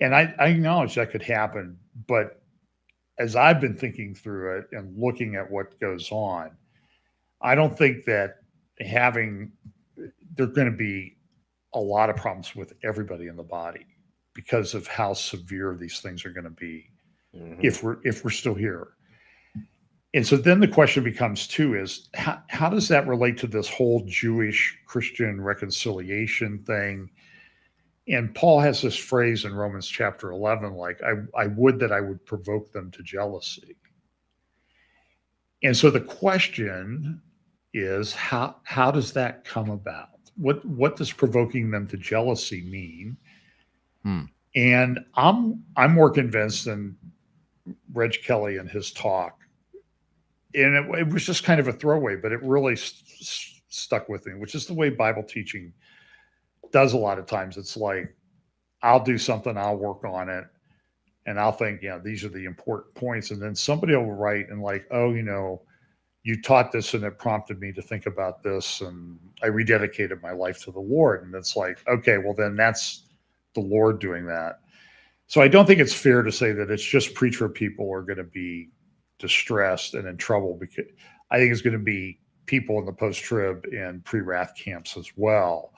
and 0.00 0.16
I, 0.16 0.34
I 0.36 0.48
acknowledge 0.48 0.96
that 0.96 1.12
could 1.12 1.22
happen 1.22 1.78
but 2.08 2.42
as 3.18 3.36
i've 3.36 3.60
been 3.60 3.76
thinking 3.76 4.16
through 4.16 4.58
it 4.58 4.66
and 4.72 4.98
looking 4.98 5.36
at 5.36 5.48
what 5.48 5.78
goes 5.78 6.10
on 6.10 6.50
i 7.40 7.54
don't 7.54 7.78
think 7.78 8.04
that 8.06 8.38
having 8.80 9.52
there're 10.34 10.48
going 10.48 10.68
to 10.68 10.76
be 10.76 11.16
a 11.74 11.80
lot 11.80 12.10
of 12.10 12.16
problems 12.16 12.56
with 12.56 12.72
everybody 12.82 13.28
in 13.28 13.36
the 13.36 13.44
body 13.44 13.86
because 14.34 14.74
of 14.74 14.88
how 14.88 15.12
severe 15.12 15.76
these 15.78 16.00
things 16.00 16.24
are 16.24 16.30
going 16.30 16.42
to 16.42 16.50
be 16.50 16.90
mm-hmm. 17.32 17.60
if 17.62 17.84
we're 17.84 17.98
if 18.02 18.24
we're 18.24 18.30
still 18.30 18.54
here 18.54 18.88
and 20.14 20.26
so 20.26 20.36
then 20.36 20.60
the 20.60 20.68
question 20.68 21.02
becomes 21.02 21.46
too 21.46 21.74
is 21.74 22.08
how, 22.14 22.42
how 22.48 22.68
does 22.68 22.88
that 22.88 23.06
relate 23.06 23.36
to 23.38 23.46
this 23.46 23.68
whole 23.68 24.02
jewish 24.06 24.78
christian 24.86 25.40
reconciliation 25.40 26.58
thing 26.60 27.10
and 28.08 28.34
paul 28.34 28.60
has 28.60 28.82
this 28.82 28.96
phrase 28.96 29.44
in 29.44 29.54
romans 29.54 29.88
chapter 29.88 30.30
11 30.30 30.74
like 30.74 31.00
i, 31.02 31.40
I 31.40 31.46
would 31.48 31.78
that 31.80 31.92
i 31.92 32.00
would 32.00 32.24
provoke 32.26 32.72
them 32.72 32.90
to 32.92 33.02
jealousy 33.02 33.76
and 35.62 35.76
so 35.76 35.90
the 35.90 36.00
question 36.00 37.22
is 37.74 38.12
how 38.12 38.56
how 38.64 38.90
does 38.90 39.12
that 39.12 39.44
come 39.44 39.70
about 39.70 40.12
what 40.36 40.64
what 40.64 40.96
does 40.96 41.12
provoking 41.12 41.70
them 41.70 41.86
to 41.88 41.96
jealousy 41.96 42.62
mean? 42.62 43.16
Hmm. 44.02 44.22
And 44.54 45.00
I'm 45.14 45.62
I'm 45.76 45.92
more 45.92 46.10
convinced 46.10 46.64
than 46.64 46.96
Reg 47.92 48.16
Kelly 48.24 48.56
and 48.56 48.68
his 48.68 48.92
talk, 48.92 49.38
and 50.54 50.74
it, 50.74 50.98
it 51.00 51.08
was 51.08 51.24
just 51.24 51.44
kind 51.44 51.60
of 51.60 51.68
a 51.68 51.72
throwaway, 51.72 52.16
but 52.16 52.32
it 52.32 52.42
really 52.42 52.76
st- 52.76 53.62
stuck 53.68 54.08
with 54.08 54.26
me, 54.26 54.34
which 54.34 54.54
is 54.54 54.66
the 54.66 54.74
way 54.74 54.90
Bible 54.90 55.22
teaching 55.22 55.72
does 56.72 56.92
a 56.92 56.98
lot 56.98 57.18
of 57.18 57.26
times. 57.26 57.56
It's 57.56 57.76
like 57.76 58.14
I'll 58.82 59.02
do 59.02 59.18
something, 59.18 59.56
I'll 59.56 59.76
work 59.76 60.04
on 60.04 60.28
it, 60.28 60.44
and 61.26 61.38
I'll 61.38 61.52
think, 61.52 61.82
yeah, 61.82 61.98
these 61.98 62.24
are 62.24 62.28
the 62.28 62.44
important 62.44 62.94
points, 62.94 63.30
and 63.30 63.40
then 63.40 63.54
somebody 63.54 63.94
will 63.94 64.12
write 64.12 64.48
and 64.50 64.62
like, 64.62 64.86
oh, 64.90 65.12
you 65.12 65.22
know 65.22 65.62
you 66.24 66.40
taught 66.40 66.70
this 66.70 66.94
and 66.94 67.04
it 67.04 67.18
prompted 67.18 67.60
me 67.60 67.72
to 67.72 67.82
think 67.82 68.06
about 68.06 68.42
this 68.42 68.80
and 68.80 69.18
i 69.42 69.46
rededicated 69.46 70.22
my 70.22 70.32
life 70.32 70.62
to 70.62 70.70
the 70.70 70.80
lord. 70.80 71.24
And 71.24 71.34
it's 71.34 71.56
like 71.56 71.82
okay 71.88 72.18
well 72.18 72.34
then 72.34 72.56
that's 72.56 73.06
the 73.54 73.60
lord 73.60 74.00
doing 74.00 74.26
that. 74.26 74.60
So 75.26 75.40
i 75.40 75.48
don't 75.48 75.66
think 75.66 75.80
it's 75.80 75.94
fair 75.94 76.22
to 76.22 76.32
say 76.32 76.52
that 76.52 76.70
it's 76.70 76.84
just 76.84 77.14
pre-trib 77.14 77.54
people 77.54 77.92
are 77.92 78.02
going 78.02 78.18
to 78.18 78.24
be 78.24 78.70
distressed 79.22 79.94
and 79.94 80.06
in 80.06 80.16
trouble 80.18 80.58
because 80.60 80.84
i 81.30 81.38
think 81.38 81.50
it's 81.50 81.62
going 81.62 81.72
to 81.72 81.78
be 81.78 82.18
people 82.44 82.78
in 82.78 82.84
the 82.84 82.92
post-trib 82.92 83.64
and 83.72 84.04
pre-wrath 84.04 84.52
camps 84.58 84.96
as 84.98 85.08
well 85.16 85.72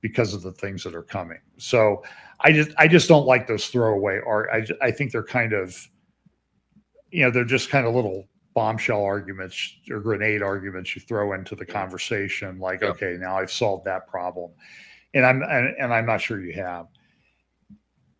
because 0.00 0.34
of 0.34 0.42
the 0.42 0.52
things 0.52 0.84
that 0.84 0.94
are 0.94 1.02
coming. 1.02 1.40
So 1.58 2.02
i 2.40 2.52
just 2.52 2.70
i 2.78 2.88
just 2.88 3.08
don't 3.08 3.26
like 3.26 3.46
those 3.46 3.68
throwaway 3.68 4.20
art 4.26 4.50
i, 4.52 4.86
I 4.86 4.90
think 4.90 5.10
they're 5.10 5.22
kind 5.22 5.54
of 5.54 5.74
you 7.10 7.22
know 7.22 7.30
they're 7.30 7.44
just 7.44 7.70
kind 7.70 7.86
of 7.86 7.94
little 7.94 8.28
bombshell 8.54 9.02
arguments 9.02 9.74
or 9.90 10.00
grenade 10.00 10.42
arguments 10.42 10.94
you 10.94 11.00
throw 11.00 11.32
into 11.32 11.54
the 11.54 11.64
conversation 11.64 12.58
like 12.58 12.82
yep. 12.82 12.90
okay 12.90 13.16
now 13.18 13.38
i've 13.38 13.50
solved 13.50 13.84
that 13.86 14.06
problem. 14.06 14.50
And 15.14 15.24
i'm 15.24 15.42
and, 15.42 15.74
and, 15.78 15.94
i'm 15.94 16.06
not 16.06 16.20
sure 16.20 16.40
you 16.40 16.52
have. 16.54 16.86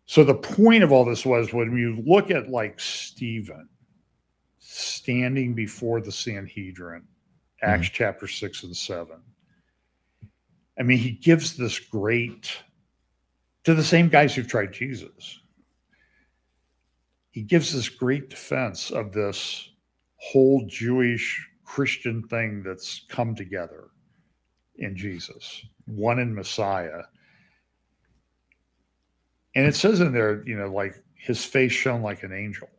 So 0.05 0.23
the 0.23 0.35
point 0.35 0.83
of 0.83 0.91
all 0.91 1.03
this 1.03 1.25
was 1.25 1.53
when 1.53 1.75
you 1.77 2.01
look 2.05 2.31
at 2.31 2.49
like 2.49 2.79
stephen 2.79 3.67
standing 4.69 5.53
before 5.53 6.01
the 6.01 6.11
sanhedrin 6.11 7.01
mm-hmm. 7.01 7.69
acts 7.69 7.89
chapter 7.89 8.27
6 8.27 8.63
and 8.63 8.75
7 8.75 9.17
i 10.79 10.83
mean 10.83 10.97
he 10.97 11.11
gives 11.11 11.55
this 11.55 11.79
great 11.79 12.51
to 13.63 13.73
the 13.73 13.83
same 13.83 14.09
guys 14.09 14.35
who've 14.35 14.47
tried 14.47 14.73
jesus 14.73 15.39
he 17.37 17.43
gives 17.43 17.71
this 17.71 17.87
great 17.87 18.31
defense 18.31 18.89
of 18.89 19.11
this 19.11 19.69
whole 20.15 20.65
Jewish 20.65 21.47
Christian 21.63 22.23
thing 22.23 22.63
that's 22.63 23.05
come 23.09 23.35
together 23.35 23.89
in 24.77 24.95
Jesus, 24.95 25.63
one 25.85 26.17
in 26.17 26.33
Messiah. 26.33 27.03
And 29.53 29.67
it 29.67 29.75
says 29.75 29.99
in 29.99 30.13
there, 30.13 30.43
you 30.47 30.57
know, 30.57 30.73
like 30.73 30.95
his 31.13 31.45
face 31.45 31.71
shone 31.71 32.01
like 32.01 32.23
an 32.23 32.33
angel. 32.33 32.69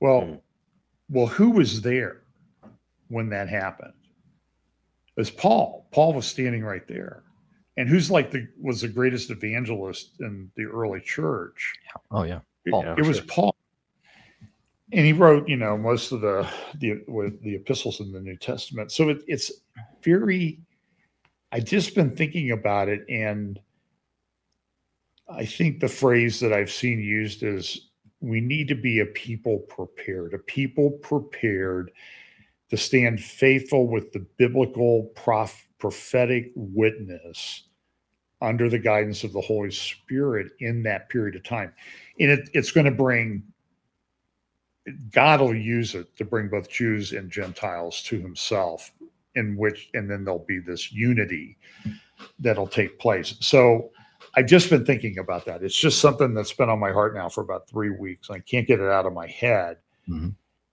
Well, 0.00 0.20
mm. 0.22 0.40
well, 1.08 1.26
who 1.26 1.50
was 1.50 1.80
there 1.80 2.22
when 3.08 3.28
that 3.30 3.48
happened? 3.48 3.94
It 5.16 5.20
was 5.20 5.30
Paul. 5.30 5.86
Paul 5.92 6.14
was 6.14 6.26
standing 6.26 6.64
right 6.64 6.86
there. 6.88 7.22
And 7.76 7.88
who's 7.88 8.10
like 8.10 8.30
the 8.30 8.46
was 8.60 8.80
the 8.82 8.88
greatest 8.88 9.30
evangelist 9.30 10.20
in 10.20 10.50
the 10.56 10.64
early 10.64 11.00
church? 11.00 11.72
Oh 12.10 12.22
yeah. 12.22 12.40
Paul, 12.70 12.82
it, 12.82 13.00
it 13.00 13.06
was 13.06 13.20
Paul 13.22 13.54
and 14.94 15.04
he 15.04 15.12
wrote, 15.12 15.48
you 15.48 15.56
know, 15.56 15.76
most 15.76 16.12
of 16.12 16.20
the 16.20 16.48
the 16.78 17.02
the 17.42 17.56
epistles 17.56 18.00
in 18.00 18.12
the 18.12 18.20
New 18.20 18.36
Testament. 18.36 18.92
So 18.92 19.08
it, 19.08 19.22
it's 19.26 19.50
very. 20.02 20.60
I 21.50 21.60
just 21.60 21.94
been 21.94 22.14
thinking 22.14 22.52
about 22.52 22.88
it, 22.88 23.04
and 23.08 23.58
I 25.28 25.44
think 25.44 25.80
the 25.80 25.88
phrase 25.88 26.40
that 26.40 26.52
I've 26.52 26.70
seen 26.70 27.00
used 27.00 27.42
is 27.42 27.88
we 28.24 28.40
need 28.40 28.68
to 28.68 28.74
be 28.74 29.00
a 29.00 29.06
people 29.06 29.58
prepared, 29.58 30.34
a 30.34 30.38
people 30.38 30.90
prepared 30.90 31.90
to 32.70 32.76
stand 32.76 33.20
faithful 33.20 33.86
with 33.86 34.12
the 34.12 34.26
biblical 34.36 35.04
prof, 35.14 35.68
prophetic 35.78 36.52
witness 36.54 37.64
under 38.40 38.68
the 38.68 38.78
guidance 38.78 39.24
of 39.24 39.32
the 39.32 39.40
Holy 39.40 39.70
Spirit 39.70 40.52
in 40.60 40.82
that 40.82 41.08
period 41.08 41.36
of 41.36 41.44
time. 41.44 41.72
And 42.18 42.30
it, 42.30 42.50
it's 42.52 42.72
going 42.72 42.86
to 42.86 42.90
bring 42.90 43.42
God 45.12 45.40
will 45.40 45.54
use 45.54 45.94
it 45.94 46.14
to 46.16 46.24
bring 46.24 46.48
both 46.48 46.68
Jews 46.68 47.12
and 47.12 47.30
Gentiles 47.30 48.02
to 48.02 48.20
himself, 48.20 48.92
in 49.34 49.56
which, 49.56 49.88
and 49.94 50.10
then 50.10 50.24
there'll 50.24 50.44
be 50.46 50.58
this 50.58 50.92
unity 50.92 51.56
that'll 52.38 52.66
take 52.66 52.98
place. 52.98 53.34
So 53.40 53.90
I've 54.36 54.46
just 54.46 54.70
been 54.70 54.84
thinking 54.84 55.18
about 55.18 55.44
that. 55.46 55.62
It's 55.62 55.78
just 55.78 56.00
something 56.00 56.34
that's 56.34 56.52
been 56.52 56.68
on 56.68 56.78
my 56.78 56.92
heart 56.92 57.14
now 57.14 57.28
for 57.28 57.40
about 57.40 57.68
three 57.68 57.90
weeks. 57.90 58.30
I 58.30 58.40
can't 58.40 58.66
get 58.66 58.80
it 58.80 58.90
out 58.90 59.06
of 59.06 59.12
my 59.12 59.28
head. 59.28 59.78
Mm-hmm. 60.08 60.30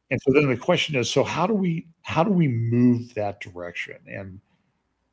And 0.09 0.21
so 0.21 0.33
then 0.33 0.49
the 0.49 0.57
question 0.57 0.95
is, 0.95 1.09
so 1.09 1.23
how 1.23 1.47
do 1.47 1.53
we 1.53 1.87
how 2.01 2.23
do 2.23 2.31
we 2.31 2.47
move 2.47 3.13
that 3.13 3.39
direction? 3.39 3.97
And 4.07 4.39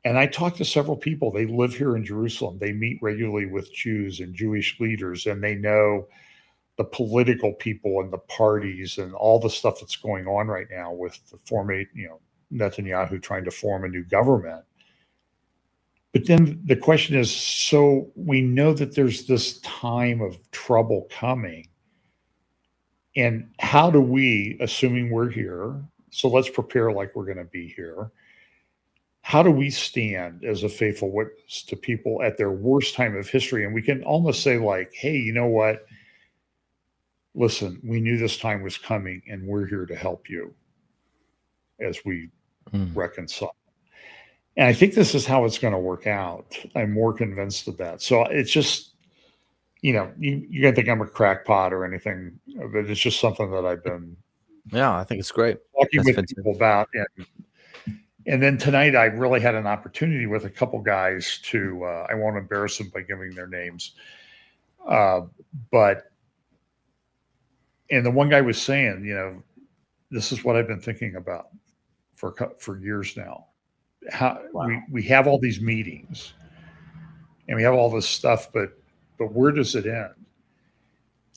and 0.03 0.17
I 0.17 0.27
talked 0.27 0.57
to 0.57 0.65
several 0.65 0.97
people. 0.97 1.31
They 1.31 1.45
live 1.45 1.75
here 1.75 1.95
in 1.95 2.05
Jerusalem. 2.05 2.57
They 2.59 2.71
meet 2.71 2.99
regularly 3.01 3.45
with 3.45 3.73
Jews 3.73 4.19
and 4.19 4.33
Jewish 4.33 4.79
leaders, 4.79 5.25
and 5.25 5.43
they 5.43 5.55
know 5.55 6.07
the 6.77 6.85
political 6.85 7.51
people 7.53 7.99
and 7.99 8.11
the 8.11 8.17
parties 8.17 8.97
and 8.97 9.13
all 9.13 9.39
the 9.39 9.49
stuff 9.49 9.81
that's 9.81 9.97
going 9.97 10.27
on 10.27 10.47
right 10.47 10.67
now 10.71 10.93
with 10.93 11.19
the 11.29 11.37
formate, 11.37 11.87
you 11.93 12.07
know, 12.07 12.19
Netanyahu 12.53 13.21
trying 13.21 13.43
to 13.43 13.51
form 13.51 13.83
a 13.83 13.89
new 13.89 14.03
government. 14.05 14.63
But 16.11 16.25
then 16.25 16.61
the 16.65 16.75
question 16.75 17.15
is 17.15 17.31
so 17.31 18.11
we 18.15 18.41
know 18.41 18.73
that 18.73 18.95
there's 18.95 19.27
this 19.27 19.59
time 19.59 20.21
of 20.21 20.39
trouble 20.51 21.07
coming. 21.11 21.67
And 23.15 23.49
how 23.59 23.91
do 23.91 24.01
we, 24.01 24.57
assuming 24.59 25.11
we're 25.11 25.29
here, 25.29 25.81
so 26.09 26.27
let's 26.27 26.49
prepare 26.49 26.91
like 26.91 27.15
we're 27.15 27.25
going 27.25 27.37
to 27.37 27.43
be 27.43 27.67
here. 27.67 28.11
How 29.21 29.43
do 29.43 29.51
we 29.51 29.69
stand 29.69 30.43
as 30.43 30.63
a 30.63 30.69
faithful 30.69 31.11
witness 31.11 31.63
to 31.63 31.75
people 31.75 32.23
at 32.23 32.37
their 32.37 32.51
worst 32.51 32.95
time 32.95 33.15
of 33.15 33.29
history? 33.29 33.65
And 33.65 33.73
we 33.73 33.81
can 33.81 34.03
almost 34.03 34.41
say, 34.41 34.57
like, 34.57 34.91
hey, 34.93 35.15
you 35.15 35.33
know 35.33 35.47
what? 35.47 35.85
listen, 37.35 37.79
we 37.83 38.01
knew 38.01 38.17
this 38.17 38.37
time 38.37 38.61
was 38.61 38.77
coming 38.77 39.21
and 39.27 39.45
we're 39.47 39.65
here 39.65 39.85
to 39.85 39.95
help 39.95 40.29
you 40.29 40.53
as 41.79 41.99
we 42.05 42.29
mm. 42.73 42.95
reconcile. 42.95 43.55
And 44.57 44.67
I 44.67 44.73
think 44.73 44.93
this 44.93 45.15
is 45.15 45.25
how 45.25 45.45
it's 45.45 45.57
going 45.57 45.73
to 45.73 45.79
work 45.79 46.07
out. 46.07 46.57
I'm 46.75 46.91
more 46.91 47.13
convinced 47.13 47.67
of 47.67 47.77
that. 47.77 48.01
So 48.01 48.23
it's 48.23 48.51
just, 48.51 48.91
you 49.81 49.93
know, 49.93 50.11
you, 50.17 50.45
you're 50.49 50.63
going 50.63 50.75
to 50.75 50.81
think 50.81 50.89
I'm 50.89 51.01
a 51.01 51.07
crackpot 51.07 51.71
or 51.71 51.85
anything, 51.85 52.39
but 52.55 52.89
it's 52.89 52.99
just 52.99 53.21
something 53.21 53.49
that 53.51 53.65
I've 53.65 53.83
been 53.83 54.17
Yeah, 54.71 54.95
I 54.95 55.03
think 55.03 55.19
it's 55.19 55.31
great. 55.31 55.57
talking 55.73 55.99
That's 55.99 56.07
with 56.07 56.15
fantastic. 56.15 56.37
people 56.37 56.55
about. 56.55 56.89
And, 56.93 57.27
and 58.25 58.43
then 58.43 58.57
tonight, 58.57 58.95
I 58.95 59.05
really 59.05 59.39
had 59.39 59.55
an 59.55 59.65
opportunity 59.65 60.25
with 60.25 60.45
a 60.45 60.49
couple 60.49 60.81
guys 60.81 61.39
to, 61.43 61.83
uh, 61.85 62.07
I 62.09 62.15
won't 62.15 62.37
embarrass 62.37 62.77
them 62.77 62.89
by 62.93 63.01
giving 63.01 63.33
their 63.35 63.47
names. 63.47 63.93
Uh, 64.87 65.21
but, 65.71 66.11
and 67.89 68.05
the 68.05 68.11
one 68.11 68.29
guy 68.29 68.41
was 68.41 68.61
saying, 68.61 69.05
you 69.05 69.15
know, 69.15 69.41
this 70.11 70.31
is 70.31 70.43
what 70.43 70.55
I've 70.55 70.67
been 70.67 70.81
thinking 70.81 71.15
about 71.15 71.47
for, 72.15 72.35
for 72.59 72.77
years 72.77 73.15
now. 73.15 73.45
How 74.11 74.41
we, 74.53 74.81
we 74.91 75.03
have 75.03 75.27
all 75.27 75.39
these 75.39 75.59
meetings 75.61 76.33
and 77.47 77.57
we 77.57 77.63
have 77.63 77.73
all 77.73 77.89
this 77.89 78.07
stuff, 78.07 78.51
but, 78.53 78.71
but 79.17 79.33
where 79.33 79.51
does 79.51 79.75
it 79.75 79.85
end? 79.85 80.13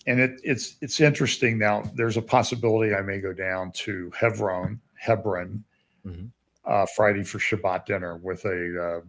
and 0.07 0.19
it, 0.21 0.41
it's 0.43 0.77
it's 0.81 1.01
interesting 1.01 1.59
now. 1.59 1.83
There's 1.95 2.17
a 2.17 2.23
possibility 2.23 2.93
I 2.93 3.03
may 3.03 3.21
go 3.21 3.33
down 3.33 3.71
to 3.73 4.11
Hebron, 4.19 4.81
Hebron, 4.95 5.63
Mhm. 6.05 6.31
uh, 6.65 6.87
Friday 6.87 7.23
for 7.23 7.39
Shabbat 7.39 7.87
dinner 7.87 8.17
with 8.17 8.45
a 8.45 8.83
uh, 8.99 9.01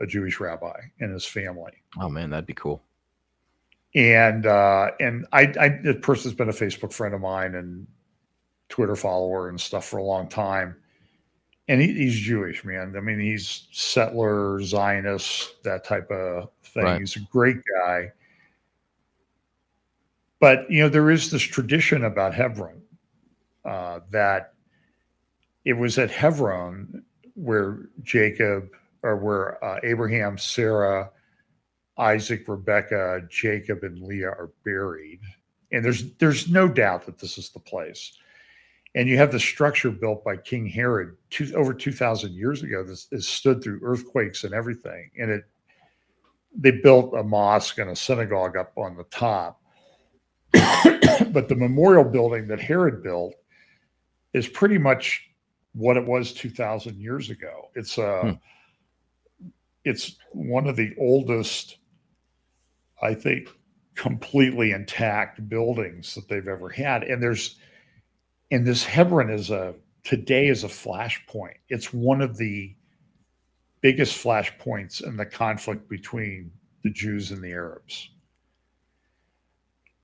a 0.00 0.06
Jewish 0.06 0.40
rabbi 0.40 0.78
and 1.00 1.10
his 1.12 1.24
family. 1.24 1.72
Oh 1.98 2.10
man, 2.10 2.28
that'd 2.28 2.44
be 2.44 2.52
cool. 2.52 2.82
And 3.94 4.44
uh, 4.44 4.90
and 5.00 5.26
I, 5.32 5.52
I 5.58 5.68
this 5.82 5.96
person's 6.02 6.34
been 6.34 6.50
a 6.50 6.52
Facebook 6.52 6.92
friend 6.92 7.14
of 7.14 7.22
mine 7.22 7.54
and 7.54 7.86
Twitter 8.68 8.94
follower 8.96 9.48
and 9.48 9.58
stuff 9.58 9.86
for 9.86 9.96
a 9.98 10.04
long 10.04 10.28
time. 10.28 10.76
And 11.68 11.80
he, 11.80 11.92
he's 11.92 12.18
Jewish, 12.18 12.64
man. 12.64 12.94
I 12.96 13.00
mean, 13.00 13.20
he's 13.20 13.68
settler, 13.72 14.60
Zionist, 14.62 15.62
that 15.62 15.84
type 15.84 16.10
of 16.10 16.50
thing. 16.64 16.84
Right. 16.84 17.00
He's 17.00 17.16
a 17.16 17.20
great 17.30 17.58
guy. 17.80 18.12
But 20.40 20.68
you 20.68 20.82
know, 20.82 20.88
there 20.88 21.10
is 21.10 21.30
this 21.30 21.42
tradition 21.42 22.04
about 22.04 22.34
Hebron 22.34 22.82
uh, 23.64 24.00
that 24.10 24.54
it 25.64 25.74
was 25.74 25.98
at 25.98 26.10
Hebron 26.10 27.04
where 27.34 27.88
Jacob 28.02 28.70
or 29.04 29.16
where 29.16 29.64
uh, 29.64 29.78
Abraham, 29.84 30.36
Sarah, 30.36 31.10
Isaac, 31.98 32.48
Rebecca, 32.48 33.22
Jacob, 33.28 33.84
and 33.84 34.02
Leah 34.02 34.30
are 34.30 34.50
buried. 34.64 35.20
And 35.70 35.84
there's 35.84 36.12
there's 36.14 36.48
no 36.48 36.68
doubt 36.68 37.06
that 37.06 37.18
this 37.18 37.38
is 37.38 37.50
the 37.50 37.60
place. 37.60 38.18
And 38.94 39.08
you 39.08 39.16
have 39.16 39.32
the 39.32 39.40
structure 39.40 39.90
built 39.90 40.22
by 40.22 40.36
King 40.36 40.66
Herod 40.66 41.16
two, 41.30 41.50
over 41.54 41.72
two 41.72 41.92
thousand 41.92 42.34
years 42.34 42.62
ago. 42.62 42.84
This 42.84 43.08
has 43.12 43.26
stood 43.26 43.62
through 43.62 43.80
earthquakes 43.82 44.44
and 44.44 44.52
everything. 44.52 45.10
And 45.18 45.30
it 45.30 45.44
they 46.54 46.72
built 46.72 47.14
a 47.14 47.22
mosque 47.22 47.78
and 47.78 47.90
a 47.90 47.96
synagogue 47.96 48.56
up 48.56 48.72
on 48.76 48.96
the 48.96 49.04
top. 49.04 49.62
but 51.32 51.48
the 51.48 51.56
memorial 51.56 52.04
building 52.04 52.46
that 52.48 52.60
Herod 52.60 53.02
built 53.02 53.34
is 54.34 54.46
pretty 54.46 54.76
much 54.76 55.26
what 55.72 55.96
it 55.96 56.06
was 56.06 56.34
2000 56.34 57.00
years 57.00 57.30
ago. 57.30 57.70
It's 57.74 57.98
uh 57.98 58.20
Hmm. 58.22 58.32
it's 59.84 60.16
one 60.32 60.66
of 60.66 60.76
the 60.76 60.94
oldest 60.98 61.78
I 63.02 63.14
think 63.14 63.48
completely 63.94 64.72
intact 64.72 65.48
buildings 65.48 66.14
that 66.14 66.28
they've 66.28 66.46
ever 66.46 66.68
had 66.68 67.04
and 67.04 67.22
there's 67.22 67.56
and 68.52 68.66
this 68.66 68.84
Hebron 68.84 69.30
is 69.30 69.50
a 69.50 69.74
today 70.04 70.48
is 70.48 70.62
a 70.62 70.68
flashpoint. 70.68 71.56
It's 71.70 71.92
one 71.92 72.20
of 72.20 72.36
the 72.36 72.76
biggest 73.80 74.22
flashpoints 74.22 75.02
in 75.02 75.16
the 75.16 75.24
conflict 75.24 75.88
between 75.88 76.52
the 76.84 76.90
Jews 76.90 77.30
and 77.30 77.42
the 77.42 77.50
Arabs. 77.50 78.10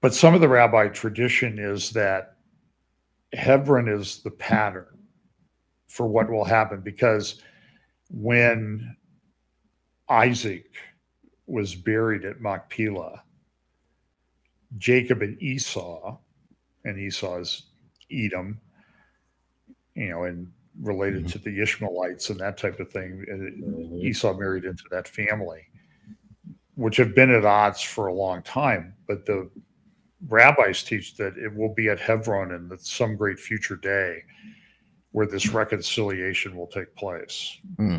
But 0.01 0.15
some 0.15 0.35
of 0.35 0.41
the 0.41 0.49
rabbi 0.49 0.89
tradition 0.89 1.59
is 1.59 1.91
that 1.91 2.37
Hebron 3.35 3.87
is 3.87 4.23
the 4.23 4.31
pattern 4.31 4.99
for 5.87 6.07
what 6.07 6.31
will 6.31 6.45
happen 6.45 6.81
because 6.81 7.43
when 8.11 8.97
Isaac 10.09 10.71
was 11.47 11.75
buried 11.75 12.25
at 12.25 12.41
Machpelah, 12.41 13.23
Jacob 14.79 15.21
and 15.21 15.41
Esau, 15.43 16.17
and 16.85 16.99
Esau 16.99 17.41
is 17.41 17.68
Edom, 18.11 18.61
you 19.95 20.09
know, 20.11 20.25
and 20.25 20.53
related 20.81 21.25
Mhm. 21.25 21.33
to 21.33 21.39
the 21.39 21.61
Ishmaelites 21.61 22.31
and 22.31 22.41
that 22.41 22.57
type 22.57 22.79
of 22.81 22.91
thing. 22.91 23.25
and 23.29 24.03
Esau 24.03 24.39
married 24.39 24.65
into 24.65 24.85
that 24.91 25.09
family, 25.09 25.67
which 26.77 26.97
have 26.97 27.15
been 27.15 27.31
at 27.31 27.45
odds 27.45 27.83
for 27.83 28.07
a 28.07 28.15
long 28.15 28.43
time. 28.43 28.95
But 29.07 29.27
the 29.27 29.51
rabbis 30.29 30.83
teach 30.83 31.17
that 31.17 31.37
it 31.37 31.55
will 31.55 31.75
be 31.75 31.89
at 31.89 32.01
Hebron 32.01 32.53
in 32.53 32.69
the- 32.69 32.79
some 32.79 33.17
great 33.17 33.39
future 33.39 33.77
day 33.77 34.23
where 35.13 35.27
this 35.27 35.49
reconciliation 35.53 36.57
will 36.57 36.67
take 36.67 36.95
place. 36.95 37.59
Hmm. 37.77 37.99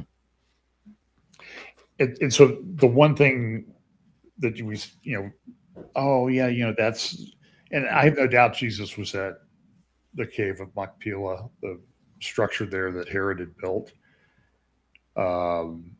And, 1.99 2.17
and 2.21 2.33
so 2.33 2.61
the 2.75 2.87
one 2.87 3.15
thing 3.15 3.73
that 4.37 4.61
was, 4.61 4.95
you 5.03 5.17
know, 5.75 5.83
oh 5.95 6.27
yeah, 6.27 6.47
you 6.47 6.65
know, 6.65 6.73
that's, 6.77 7.33
and 7.71 7.87
I 7.87 8.05
have 8.05 8.17
no 8.17 8.27
doubt 8.27 8.55
Jesus 8.55 8.97
was 8.97 9.13
at 9.15 9.33
the 10.13 10.25
cave 10.25 10.59
of 10.59 10.75
Machpelah, 10.75 11.49
the 11.61 11.79
structure 12.21 12.65
there 12.65 12.91
that 12.91 13.09
Herod 13.09 13.39
had 13.39 13.55
built. 13.57 13.91
Um, 15.15 15.91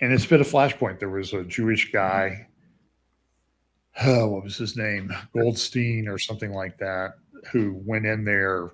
and 0.00 0.12
it's 0.12 0.26
been 0.26 0.40
a 0.40 0.44
flashpoint. 0.44 0.98
There 0.98 1.08
was 1.08 1.32
a 1.32 1.44
Jewish 1.44 1.92
guy, 1.92 2.46
oh, 4.02 4.28
what 4.28 4.44
was 4.44 4.56
his 4.56 4.76
name? 4.76 5.12
Goldstein 5.34 6.08
or 6.08 6.18
something 6.18 6.52
like 6.52 6.78
that, 6.78 7.14
who 7.50 7.80
went 7.84 8.06
in 8.06 8.24
there 8.24 8.70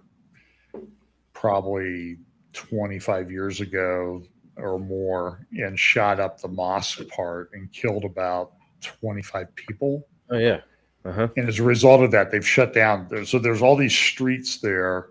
probably 1.33 2.18
25 2.52 3.31
years 3.31 3.61
ago 3.61 4.22
or 4.57 4.78
more 4.78 5.46
and 5.52 5.78
shot 5.78 6.18
up 6.18 6.40
the 6.40 6.48
mosque 6.48 7.07
part 7.09 7.50
and 7.52 7.72
killed 7.72 8.04
about 8.04 8.52
25 8.81 9.54
people 9.54 10.04
Oh 10.31 10.38
yeah. 10.38 10.61
Uh-huh. 11.04 11.28
and 11.37 11.48
as 11.48 11.58
a 11.58 11.62
result 11.62 12.02
of 12.02 12.11
that, 12.11 12.30
they've 12.30 12.46
shut 12.46 12.74
down. 12.74 13.24
So 13.24 13.38
there's 13.38 13.62
all 13.62 13.76
these 13.76 13.94
streets 13.94 14.58
there 14.58 15.08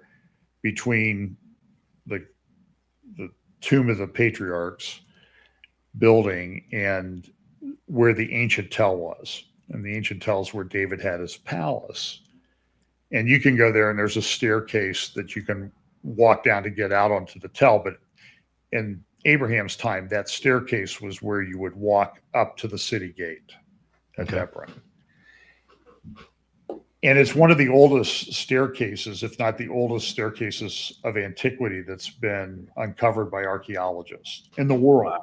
between 0.61 1.37
the 2.05 2.25
the 3.17 3.29
tomb 3.61 3.89
of 3.89 3.97
the 3.97 4.07
patriarchs 4.07 5.01
building 5.97 6.65
and 6.71 7.31
where 7.85 8.13
the 8.13 8.31
ancient 8.33 8.69
tell 8.71 8.95
was. 8.97 9.45
And 9.69 9.83
the 9.83 9.95
ancient 9.95 10.21
tell 10.21 10.41
is 10.41 10.53
where 10.53 10.63
David 10.63 11.01
had 11.01 11.19
his 11.19 11.37
palace. 11.37 12.21
And 13.11 13.27
you 13.27 13.39
can 13.39 13.55
go 13.55 13.71
there, 13.71 13.89
and 13.89 13.97
there's 13.97 14.17
a 14.17 14.21
staircase 14.21 15.09
that 15.09 15.35
you 15.35 15.41
can 15.41 15.71
walk 16.03 16.43
down 16.43 16.63
to 16.63 16.69
get 16.69 16.91
out 16.91 17.11
onto 17.11 17.39
the 17.39 17.47
tell. 17.47 17.79
But 17.79 17.97
in 18.71 19.03
Abraham's 19.25 19.75
time, 19.75 20.07
that 20.09 20.29
staircase 20.29 21.01
was 21.01 21.21
where 21.21 21.41
you 21.41 21.57
would 21.59 21.75
walk 21.75 22.21
up 22.33 22.57
to 22.57 22.67
the 22.67 22.77
city 22.77 23.09
gate 23.09 23.51
at 24.17 24.27
Okay. 24.27 24.37
Hebron 24.37 24.81
and 27.07 27.17
it's 27.17 27.33
one 27.33 27.51
of 27.51 27.57
the 27.57 27.69
oldest 27.69 28.33
staircases, 28.33 29.23
if 29.23 29.39
not 29.39 29.57
the 29.57 29.69
oldest 29.69 30.09
staircases 30.09 30.99
of 31.05 31.15
antiquity 31.15 31.81
that's 31.81 32.09
been 32.09 32.69
uncovered 32.75 33.31
by 33.31 33.45
archaeologists 33.45 34.49
in 34.57 34.67
the 34.67 34.75
world. 34.75 35.21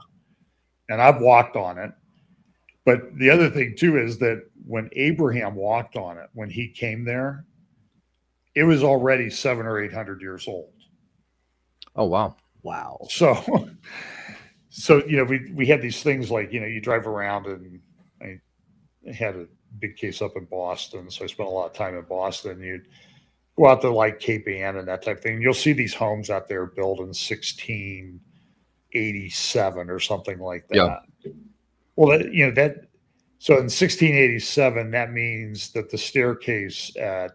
And 0.88 1.02
I've 1.02 1.20
walked 1.20 1.56
on 1.56 1.76
it. 1.76 1.92
But 2.86 3.14
the 3.18 3.28
other 3.28 3.50
thing 3.50 3.74
too 3.76 3.98
is 3.98 4.16
that 4.20 4.46
when 4.66 4.88
Abraham 4.92 5.56
walked 5.56 5.96
on 5.96 6.16
it, 6.16 6.30
when 6.32 6.48
he 6.48 6.68
came 6.68 7.04
there, 7.04 7.44
it 8.54 8.64
was 8.64 8.82
already 8.82 9.28
seven 9.28 9.66
or 9.66 9.78
eight 9.78 9.92
hundred 9.92 10.22
years 10.22 10.48
old. 10.48 10.72
Oh 11.96 12.06
wow. 12.06 12.34
Wow. 12.62 13.06
So, 13.10 13.68
so 14.70 15.04
you 15.04 15.18
know, 15.18 15.24
we 15.24 15.52
we 15.52 15.66
had 15.66 15.82
these 15.82 16.02
things 16.02 16.30
like 16.30 16.50
you 16.50 16.60
know, 16.60 16.66
you 16.66 16.80
drive 16.80 17.06
around 17.06 17.44
and 17.44 17.80
I 18.22 18.40
had 19.12 19.36
a 19.36 19.46
big 19.78 19.96
case 19.96 20.22
up 20.22 20.36
in 20.36 20.44
Boston, 20.44 21.10
so 21.10 21.24
I 21.24 21.26
spent 21.26 21.48
a 21.48 21.52
lot 21.52 21.66
of 21.66 21.72
time 21.72 21.96
in 21.96 22.04
Boston. 22.04 22.60
You'd 22.60 22.86
go 23.56 23.66
out 23.68 23.80
to 23.82 23.90
like 23.90 24.20
Cape 24.20 24.46
Ann 24.48 24.76
and 24.76 24.88
that 24.88 25.02
type 25.02 25.18
of 25.18 25.22
thing. 25.22 25.42
You'll 25.42 25.54
see 25.54 25.72
these 25.72 25.94
homes 25.94 26.30
out 26.30 26.48
there 26.48 26.66
built 26.66 26.98
in 26.98 27.06
1687 27.08 29.90
or 29.90 30.00
something 30.00 30.38
like 30.38 30.68
that. 30.68 30.76
Yeah. 30.76 30.98
Well, 31.96 32.18
that, 32.18 32.32
you 32.32 32.46
know 32.46 32.54
that. 32.54 32.86
So 33.38 33.54
in 33.54 33.64
1687, 33.64 34.90
that 34.92 35.12
means 35.12 35.72
that 35.72 35.90
the 35.90 35.98
staircase 35.98 36.96
at 36.96 37.32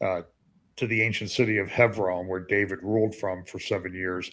uh, 0.00 0.22
to 0.76 0.86
the 0.86 1.02
ancient 1.02 1.30
city 1.30 1.58
of 1.58 1.68
Hebron, 1.68 2.26
where 2.26 2.40
David 2.40 2.78
ruled 2.82 3.14
from 3.14 3.44
for 3.44 3.58
seven 3.58 3.92
years. 3.92 4.30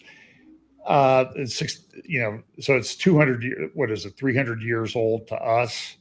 Uh, 0.86 1.26
it's 1.36 1.54
six, 1.54 1.82
you 2.04 2.20
know, 2.20 2.42
so 2.58 2.74
it's 2.74 2.96
200, 2.96 3.42
year- 3.42 3.70
what 3.74 3.90
is 3.90 4.06
it, 4.06 4.16
300 4.16 4.62
years 4.62 4.96
old 4.96 5.26
to 5.28 5.34
us, 5.34 5.97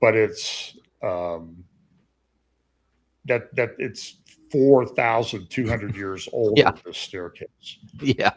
but 0.00 0.16
it's, 0.16 0.76
um, 1.02 1.62
that, 3.26 3.54
that 3.54 3.74
it's 3.78 4.16
4,200 4.50 5.94
years 5.96 6.28
old, 6.32 6.58
Yeah. 6.58 6.72
this 6.84 6.98
staircase 6.98 7.78
Yeah. 8.00 8.30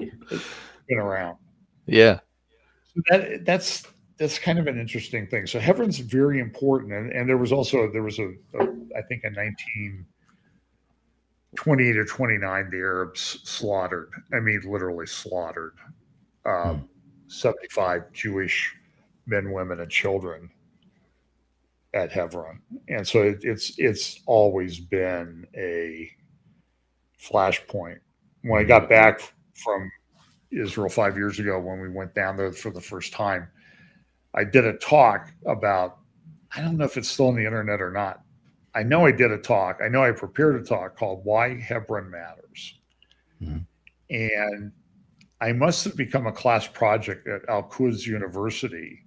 been 0.87 0.99
around. 0.99 1.37
Yeah. 1.85 2.19
So 2.95 3.01
that 3.09 3.45
that's 3.45 3.83
that's 4.17 4.37
kind 4.37 4.59
of 4.59 4.67
an 4.67 4.77
interesting 4.79 5.25
thing. 5.27 5.47
So 5.47 5.59
Hebron's 5.59 5.97
very 5.97 6.39
important, 6.39 6.93
and, 6.93 7.11
and 7.11 7.27
there 7.27 7.37
was 7.37 7.51
also 7.51 7.91
there 7.91 8.03
was 8.03 8.19
a, 8.19 8.27
a 8.53 8.61
I 8.95 9.01
think 9.09 9.23
a 9.23 9.31
1928 9.31 11.97
or 11.97 12.05
29 12.05 12.69
the 12.69 12.77
Arabs 12.77 13.39
slaughtered. 13.43 14.11
I 14.31 14.39
mean, 14.39 14.61
literally 14.65 15.07
slaughtered 15.07 15.73
um, 16.45 16.87
75 17.27 18.11
Jewish 18.13 18.75
men, 19.25 19.51
women, 19.51 19.79
and 19.79 19.89
children 19.89 20.51
at 21.93 22.11
Hebron, 22.11 22.59
and 22.87 23.07
so 23.07 23.21
it, 23.21 23.39
it's 23.43 23.73
it's 23.77 24.21
always 24.25 24.79
been 24.79 25.45
a 25.55 26.09
flashpoint. 27.21 27.99
When 28.41 28.59
I 28.59 28.63
got 28.63 28.89
back 28.89 29.21
from 29.53 29.89
Israel 30.51 30.89
five 30.89 31.15
years 31.15 31.39
ago, 31.39 31.59
when 31.59 31.79
we 31.79 31.89
went 31.89 32.13
down 32.13 32.35
there 32.35 32.51
for 32.51 32.71
the 32.71 32.81
first 32.81 33.13
time, 33.13 33.47
I 34.33 34.43
did 34.43 34.65
a 34.65 34.73
talk 34.73 35.31
about. 35.45 35.99
I 36.55 36.61
don't 36.61 36.77
know 36.77 36.85
if 36.85 36.97
it's 36.97 37.09
still 37.09 37.29
on 37.29 37.35
the 37.35 37.45
internet 37.45 37.81
or 37.81 37.91
not. 37.91 38.21
I 38.75 38.83
know 38.83 39.05
I 39.05 39.11
did 39.11 39.31
a 39.31 39.37
talk. 39.37 39.79
I 39.83 39.87
know 39.87 40.03
I 40.03 40.11
prepared 40.11 40.55
a 40.55 40.63
talk 40.63 40.97
called 40.97 41.23
"Why 41.23 41.59
Hebron 41.59 42.09
Matters," 42.09 42.79
Mhm. 43.41 43.65
and 44.09 44.71
I 45.41 45.53
must 45.53 45.83
have 45.83 45.95
become 45.95 46.25
a 46.25 46.31
class 46.31 46.67
project 46.67 47.27
at 47.27 47.47
Al 47.49 47.63
Quds 47.63 48.07
University 48.07 49.03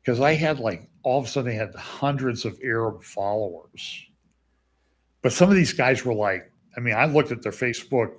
because 0.00 0.20
I 0.20 0.34
had 0.34 0.58
like 0.58 0.88
all 1.02 1.18
of 1.18 1.26
a 1.26 1.28
sudden 1.28 1.50
they 1.50 1.56
had 1.56 1.74
hundreds 1.74 2.44
of 2.44 2.58
Arab 2.64 3.02
followers. 3.02 4.06
But 5.22 5.32
some 5.32 5.48
of 5.50 5.56
these 5.56 5.72
guys 5.72 6.04
were 6.04 6.14
like, 6.14 6.50
I 6.76 6.80
mean, 6.80 6.94
I 6.94 7.04
looked 7.06 7.32
at 7.32 7.42
their 7.42 7.52
Facebook 7.52 8.12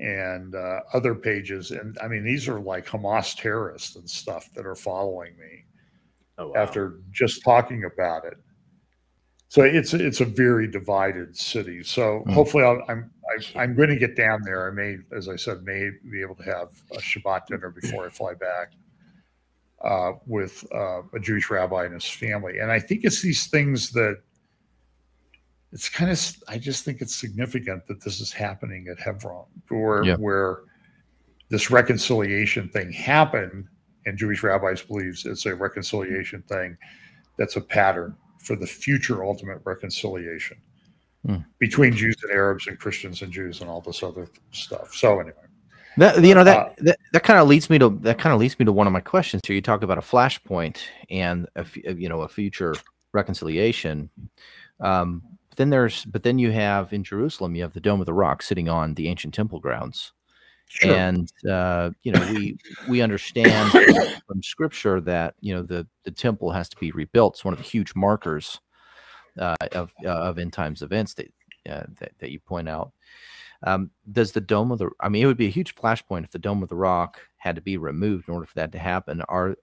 and 0.00 0.54
uh, 0.54 0.80
other 0.92 1.14
pages, 1.14 1.70
and 1.70 1.96
I 2.02 2.08
mean, 2.08 2.24
these 2.24 2.48
are 2.48 2.58
like 2.60 2.86
Hamas 2.86 3.36
terrorists 3.36 3.94
and 3.96 4.08
stuff 4.08 4.50
that 4.54 4.66
are 4.66 4.74
following 4.74 5.36
me 5.38 5.64
Oh, 6.38 6.48
wow. 6.48 6.54
after 6.56 7.00
just 7.10 7.44
talking 7.44 7.84
about 7.84 8.24
it. 8.24 8.34
So 9.48 9.62
it's 9.62 9.92
it's 9.92 10.22
a 10.22 10.24
very 10.24 10.66
divided 10.66 11.36
city. 11.36 11.82
So 11.84 12.24
Mm. 12.26 12.32
hopefully 12.32 12.64
I'll, 12.64 12.82
I'm 12.88 13.10
I, 13.30 13.62
I'm 13.62 13.76
going 13.76 13.90
to 13.90 13.96
get 13.96 14.16
down 14.16 14.40
there. 14.42 14.66
I 14.66 14.70
may, 14.72 14.96
as 15.14 15.28
I 15.28 15.36
said, 15.36 15.62
may 15.62 15.90
be 16.10 16.22
able 16.22 16.34
to 16.36 16.42
have 16.44 16.68
a 16.92 16.96
Shabbat 16.98 17.46
dinner 17.46 17.70
before 17.70 18.06
I 18.06 18.08
fly 18.08 18.32
back 18.34 18.72
uh, 19.84 20.12
with 20.26 20.64
uh, 20.74 21.02
a 21.14 21.20
Jewish 21.20 21.50
rabbi 21.50 21.84
and 21.84 21.94
his 21.94 22.08
family. 22.08 22.58
And 22.58 22.70
I 22.70 22.78
think 22.78 23.04
it's 23.04 23.20
these 23.22 23.46
things 23.48 23.90
that 23.92 24.16
it's 25.72 25.88
kind 25.88 26.10
of. 26.10 26.36
I 26.48 26.58
just 26.58 26.84
think 26.84 27.00
it's 27.00 27.14
significant 27.14 27.86
that 27.86 28.02
this 28.04 28.20
is 28.20 28.32
happening 28.32 28.88
at 28.90 29.00
Hebron, 29.00 29.46
where 29.68 30.04
Yeah. 30.04 30.16
where 30.16 30.60
this 31.48 31.70
reconciliation 31.70 32.68
thing 32.68 32.92
happened, 32.92 33.66
and 34.06 34.18
Jewish 34.18 34.42
rabbis 34.42 34.82
believes 34.82 35.24
it's 35.26 35.46
a 35.46 35.54
reconciliation 35.54 36.42
thing 36.42 36.76
that's 37.38 37.56
a 37.56 37.60
pattern 37.60 38.14
for 38.38 38.56
the 38.56 38.66
future 38.66 39.24
ultimate 39.24 39.60
reconciliation 39.64 40.58
Hmm. 41.24 41.36
between 41.60 41.94
Jews 41.94 42.16
and 42.22 42.32
Arabs 42.32 42.66
and 42.66 42.78
Christians 42.78 43.22
and 43.22 43.32
Jews 43.32 43.60
and 43.60 43.70
all 43.70 43.80
this 43.80 44.02
other 44.02 44.26
stuff. 44.50 44.92
So 44.92 45.20
anyway, 45.20 45.46
That 45.96 46.24
you 46.24 46.34
know 46.34 46.44
that 46.44 46.58
Uh, 46.58 46.72
that, 46.78 46.98
that 47.12 47.22
kind 47.22 47.38
of 47.38 47.48
leads 47.48 47.68
me 47.68 47.78
to 47.78 47.90
that 48.00 48.18
kind 48.18 48.32
of 48.32 48.40
leads 48.40 48.58
me 48.58 48.64
to 48.64 48.72
one 48.72 48.86
of 48.86 48.92
my 48.92 49.00
questions 49.00 49.42
here. 49.46 49.54
You 49.54 49.62
talk 49.62 49.82
about 49.82 49.98
a 49.98 50.02
flashpoint 50.02 50.78
and 51.10 51.46
a, 51.56 51.60
f- 51.60 51.76
you 51.76 52.08
know 52.08 52.22
a 52.22 52.28
future 52.28 52.74
reconciliation. 53.12 54.08
Um, 54.80 55.22
but 55.50 55.58
then 55.58 55.70
there's 55.70 56.06
but 56.06 56.22
then 56.22 56.38
you 56.38 56.50
have 56.50 56.92
in 56.94 57.04
Jerusalem 57.04 57.54
you 57.54 57.62
have 57.62 57.74
the 57.74 57.80
Dome 57.80 58.00
of 58.00 58.06
the 58.06 58.14
Rock 58.14 58.42
sitting 58.42 58.70
on 58.70 58.94
the 58.94 59.08
ancient 59.08 59.34
temple 59.34 59.60
grounds, 59.60 60.12
sure. 60.66 60.94
and 60.94 61.30
uh, 61.48 61.90
you 62.02 62.12
know 62.12 62.26
we 62.32 62.56
we 62.88 63.02
understand 63.02 63.70
from 64.26 64.42
Scripture 64.42 64.98
that 65.02 65.34
you 65.40 65.54
know 65.54 65.62
the 65.62 65.86
the 66.04 66.10
temple 66.10 66.52
has 66.52 66.70
to 66.70 66.76
be 66.78 66.90
rebuilt. 66.92 67.34
It's 67.34 67.44
one 67.44 67.52
of 67.52 67.58
the 67.58 67.64
huge 67.64 67.94
markers 67.94 68.60
uh, 69.38 69.56
of 69.72 69.92
uh, 70.06 70.08
of 70.08 70.38
end 70.38 70.54
times 70.54 70.80
events 70.80 71.12
that, 71.14 71.26
uh, 71.68 71.84
that 72.00 72.12
that 72.18 72.30
you 72.30 72.40
point 72.40 72.68
out. 72.68 72.92
Um, 73.64 73.90
does 74.10 74.32
the 74.32 74.40
dome 74.40 74.72
of 74.72 74.78
the? 74.78 74.90
I 75.00 75.08
mean, 75.08 75.22
it 75.22 75.26
would 75.26 75.36
be 75.36 75.46
a 75.46 75.50
huge 75.50 75.74
flashpoint 75.74 76.24
if 76.24 76.32
the 76.32 76.38
dome 76.38 76.62
of 76.62 76.68
the 76.68 76.76
rock 76.76 77.20
had 77.36 77.56
to 77.56 77.62
be 77.62 77.76
removed 77.76 78.28
in 78.28 78.34
order 78.34 78.46
for 78.46 78.54
that 78.56 78.72
to 78.72 78.78
happen. 78.78 79.22
Are 79.28 79.56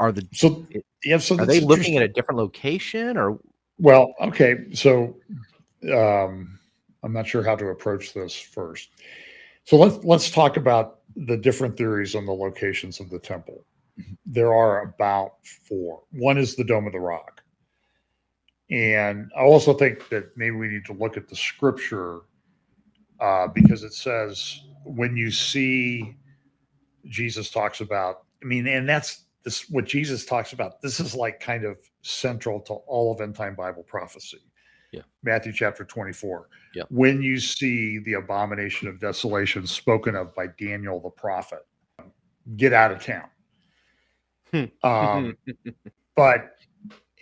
are 0.00 0.12
the 0.12 0.26
so 0.32 0.66
yeah, 1.04 1.18
so 1.18 1.38
are 1.38 1.46
they 1.46 1.60
looking 1.60 1.96
at 1.96 2.02
a 2.02 2.08
different 2.08 2.38
location 2.38 3.16
or? 3.16 3.38
Well, 3.78 4.14
okay. 4.20 4.66
So 4.72 5.16
um, 5.92 6.58
I'm 7.02 7.12
not 7.12 7.26
sure 7.26 7.42
how 7.42 7.56
to 7.56 7.68
approach 7.68 8.14
this 8.14 8.34
first. 8.38 8.90
So 9.64 9.76
let's 9.76 10.04
let's 10.04 10.30
talk 10.30 10.56
about 10.56 11.00
the 11.16 11.36
different 11.36 11.76
theories 11.76 12.14
on 12.14 12.26
the 12.26 12.32
locations 12.32 13.00
of 13.00 13.10
the 13.10 13.18
temple. 13.18 13.64
There 14.26 14.52
are 14.52 14.82
about 14.82 15.34
four. 15.44 16.02
One 16.12 16.38
is 16.38 16.56
the 16.56 16.64
Dome 16.64 16.86
of 16.86 16.92
the 16.92 17.00
Rock. 17.00 17.42
And 18.70 19.30
I 19.36 19.42
also 19.42 19.74
think 19.74 20.08
that 20.08 20.36
maybe 20.36 20.56
we 20.56 20.68
need 20.68 20.84
to 20.86 20.94
look 20.94 21.16
at 21.16 21.28
the 21.28 21.36
scripture 21.36 22.20
uh, 23.24 23.48
because 23.48 23.84
it 23.84 23.94
says 23.94 24.60
when 24.84 25.16
you 25.16 25.30
see 25.30 26.14
Jesus 27.06 27.48
talks 27.48 27.80
about, 27.80 28.24
I 28.42 28.46
mean, 28.46 28.66
and 28.66 28.86
that's 28.86 29.24
this 29.44 29.70
what 29.70 29.86
Jesus 29.86 30.26
talks 30.26 30.52
about. 30.52 30.82
This 30.82 31.00
is 31.00 31.14
like 31.14 31.40
kind 31.40 31.64
of 31.64 31.78
central 32.02 32.60
to 32.60 32.74
all 32.74 33.10
of 33.12 33.22
end 33.22 33.34
time 33.34 33.54
Bible 33.54 33.82
prophecy. 33.82 34.42
Yeah. 34.92 35.02
Matthew 35.22 35.54
chapter 35.54 35.84
24. 35.84 36.48
Yeah. 36.74 36.82
When 36.90 37.22
you 37.22 37.40
see 37.40 37.98
the 38.00 38.14
abomination 38.14 38.88
of 38.88 39.00
desolation 39.00 39.66
spoken 39.66 40.14
of 40.14 40.34
by 40.34 40.48
Daniel 40.58 41.00
the 41.00 41.08
prophet, 41.08 41.66
get 42.56 42.74
out 42.74 42.92
of 42.92 43.02
town. 43.02 44.68
um, 44.82 45.36
but 46.14 46.56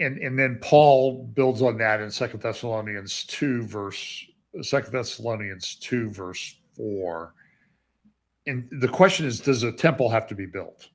and 0.01 0.19
and 0.19 0.37
then 0.37 0.59
Paul 0.61 1.31
builds 1.33 1.63
on 1.63 1.79
that 1.79 2.01
in 2.01 2.11
Second 2.11 2.41
Thessalonians 2.41 3.25
2, 3.27 3.63
verse 3.69 4.27
Second 4.61 4.93
Thessalonians 4.93 5.77
2, 5.77 6.11
verse 6.11 6.57
4. 6.77 7.35
And 8.47 8.69
the 8.81 8.89
question 8.89 9.27
is, 9.27 9.41
does 9.41 9.63
a 9.63 9.73
temple 9.73 10.11
have 10.11 10.27
to 10.27 10.35
be 10.35 10.47
built? 10.47 10.89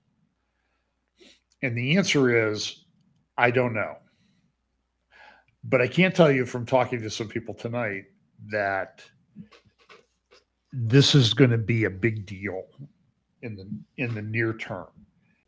And 1.64 1.76
the 1.78 1.98
answer 1.98 2.52
is, 2.52 2.86
I 3.38 3.52
don't 3.52 3.74
know. 3.74 3.96
But 5.64 5.82
I 5.82 5.88
can't 5.88 6.16
tell 6.16 6.32
you 6.32 6.46
from 6.46 6.66
talking 6.66 7.02
to 7.02 7.10
some 7.10 7.28
people 7.28 7.54
tonight 7.54 8.06
that 8.52 9.04
this 10.72 11.16
is 11.16 11.34
going 11.34 11.50
to 11.50 11.58
be 11.58 11.86
a 11.86 11.90
big 11.90 12.26
deal 12.26 12.64
in 13.42 13.56
the 13.56 13.68
in 13.98 14.14
the 14.14 14.22
near 14.22 14.54
term. 14.54 14.88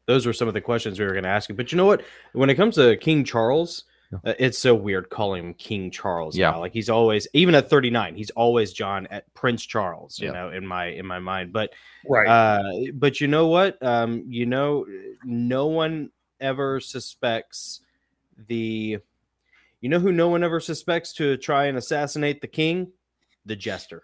those 0.07 0.25
were 0.25 0.33
some 0.33 0.47
of 0.47 0.53
the 0.53 0.61
questions 0.61 0.99
we 0.99 1.05
were 1.05 1.11
going 1.11 1.23
to 1.23 1.29
ask 1.29 1.49
you. 1.49 1.55
But 1.55 1.71
you 1.71 1.77
know 1.77 1.85
what? 1.85 2.01
When 2.33 2.49
it 2.49 2.55
comes 2.55 2.75
to 2.75 2.97
King 2.97 3.23
Charles, 3.23 3.83
it's 4.23 4.57
so 4.57 4.73
weird 4.75 5.09
calling 5.09 5.43
him 5.43 5.53
King 5.53 5.91
Charles. 5.91 6.35
Yeah. 6.37 6.51
now. 6.51 6.59
like 6.59 6.73
he's 6.73 6.89
always, 6.89 7.27
even 7.33 7.53
at 7.55 7.69
39, 7.69 8.15
he's 8.15 8.29
always 8.31 8.73
John 8.73 9.07
at 9.07 9.31
Prince 9.33 9.65
Charles. 9.65 10.19
You 10.19 10.27
Yeah. 10.27 10.33
know, 10.33 10.49
in 10.49 10.65
my 10.65 10.85
in 10.87 11.05
my 11.05 11.19
mind. 11.19 11.53
But 11.53 11.73
Right. 12.07 12.27
uh, 12.27 12.63
but 12.93 13.21
you 13.21 13.27
know 13.27 13.47
what? 13.47 13.81
Um, 13.83 14.23
you 14.27 14.45
know, 14.45 14.85
no 15.23 15.67
one 15.67 16.09
ever 16.39 16.79
suspects 16.79 17.81
the. 18.47 18.97
You 19.81 19.87
know 19.89 19.99
who 19.99 20.11
no 20.11 20.27
one 20.27 20.43
ever 20.43 20.59
suspects 20.59 21.13
to 21.13 21.37
try 21.37 21.65
and 21.67 21.77
assassinate 21.77 22.41
the 22.41 22.47
king? 22.47 22.91
The 23.45 23.55
jester. 23.55 24.03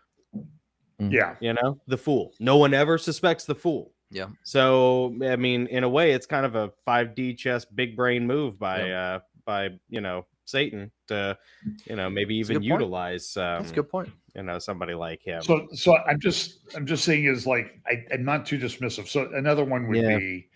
yeah. 1.00 1.36
You 1.42 1.54
know, 1.54 1.80
the 1.88 1.98
fool. 1.98 2.34
No 2.40 2.58
one 2.58 2.74
ever 2.74 2.98
suspects 2.98 3.44
the 3.46 3.56
fool. 3.56 3.92
Yeah. 4.10 4.28
So 4.44 5.14
I 5.24 5.36
mean, 5.36 5.68
in 5.68 5.84
a 5.84 5.90
way, 5.90 6.12
it's 6.14 6.26
kind 6.26 6.46
of 6.46 6.56
a 6.56 6.72
5D 6.88 7.38
chess 7.38 7.66
big 7.66 7.96
brain 7.98 8.26
move 8.26 8.58
by 8.58 8.92
uh 8.92 9.20
by 9.46 9.70
you 9.90 10.02
know 10.02 10.26
Satan 10.46 10.92
to 11.08 11.38
you 11.86 11.96
know 11.96 12.10
maybe 12.10 12.36
even 12.36 12.58
good 12.58 12.66
utilize 12.66 13.36
um, 13.38 13.60
That's 13.62 13.72
a 13.72 13.76
good 13.76 13.90
point. 13.90 14.10
you 14.36 14.44
know 14.44 14.60
somebody 14.60 14.94
like 14.94 15.22
him. 15.22 15.42
So, 15.42 15.68
so 15.74 15.98
I'm 15.98 16.20
just, 16.20 16.60
I'm 16.76 16.86
just 16.86 17.04
saying 17.04 17.26
is 17.26 17.48
like, 17.48 17.80
I, 17.88 18.04
I'm 18.14 18.24
not 18.26 18.46
too 18.46 18.58
dismissive. 18.60 19.08
So 19.08 19.30
another 19.34 19.64
one 19.64 19.88
would 19.88 19.98
Yeah. 19.98 20.18
be, 20.18 20.50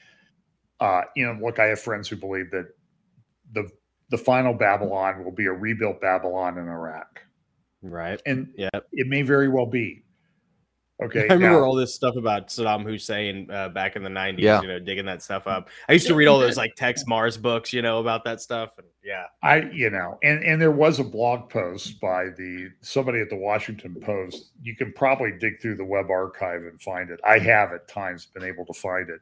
uh, 0.79 1.01
you 1.15 1.25
know, 1.25 1.37
look, 1.43 1.59
I 1.59 1.65
have 1.67 1.79
friends 1.79 2.07
who 2.07 2.15
believe 2.15 2.51
that 2.51 2.67
the 3.53 3.69
the 4.09 4.17
final 4.17 4.53
Babylon 4.53 5.23
will 5.23 5.31
be 5.31 5.45
a 5.45 5.51
rebuilt 5.51 6.01
Babylon 6.01 6.57
in 6.57 6.67
Iraq, 6.67 7.21
right. 7.83 8.19
and 8.25 8.51
yeah, 8.55 8.69
it 8.91 9.07
may 9.07 9.21
very 9.21 9.47
well 9.49 9.67
be. 9.67 10.03
Okay, 11.01 11.21
I 11.29 11.33
remember 11.33 11.59
now- 11.61 11.65
all 11.65 11.75
this 11.75 11.93
stuff 11.93 12.17
about 12.17 12.49
Saddam 12.49 12.83
Hussein 12.83 13.49
uh, 13.49 13.69
back 13.69 13.95
in 13.95 14.03
the 14.03 14.09
90s, 14.09 14.39
Yeah. 14.39 14.61
you 14.61 14.67
know, 14.67 14.79
digging 14.79 15.05
that 15.05 15.21
stuff 15.21 15.47
up. 15.47 15.69
I 15.87 15.93
used 15.93 16.07
to 16.07 16.15
read 16.15 16.27
all 16.27 16.39
those 16.39 16.57
like 16.57 16.75
Texe 16.75 17.05
Marrs 17.05 17.41
books, 17.41 17.71
you 17.71 17.81
know, 17.81 17.99
about 17.99 18.25
that 18.25 18.41
stuff. 18.41 18.71
And 18.77 18.87
yeah. 19.01 19.23
I, 19.41 19.69
you 19.71 19.89
know, 19.89 20.17
and 20.23 20.43
and 20.43 20.61
there 20.61 20.71
was 20.71 20.99
a 20.99 21.03
blog 21.05 21.49
post 21.49 22.01
by 22.01 22.25
the 22.37 22.69
somebody 22.81 23.21
at 23.21 23.29
the 23.29 23.37
Washington 23.37 23.95
Post. 24.01 24.51
You 24.61 24.75
can 24.75 24.91
probably 24.91 25.31
dig 25.39 25.61
through 25.61 25.75
the 25.77 25.85
web 25.85 26.09
archive 26.09 26.63
and 26.63 26.81
find 26.81 27.09
it. 27.11 27.21
I 27.25 27.39
have 27.39 27.71
at 27.71 27.87
times 27.87 28.25
been 28.25 28.43
able 28.43 28.65
to 28.65 28.73
find 28.73 29.09
it, 29.09 29.21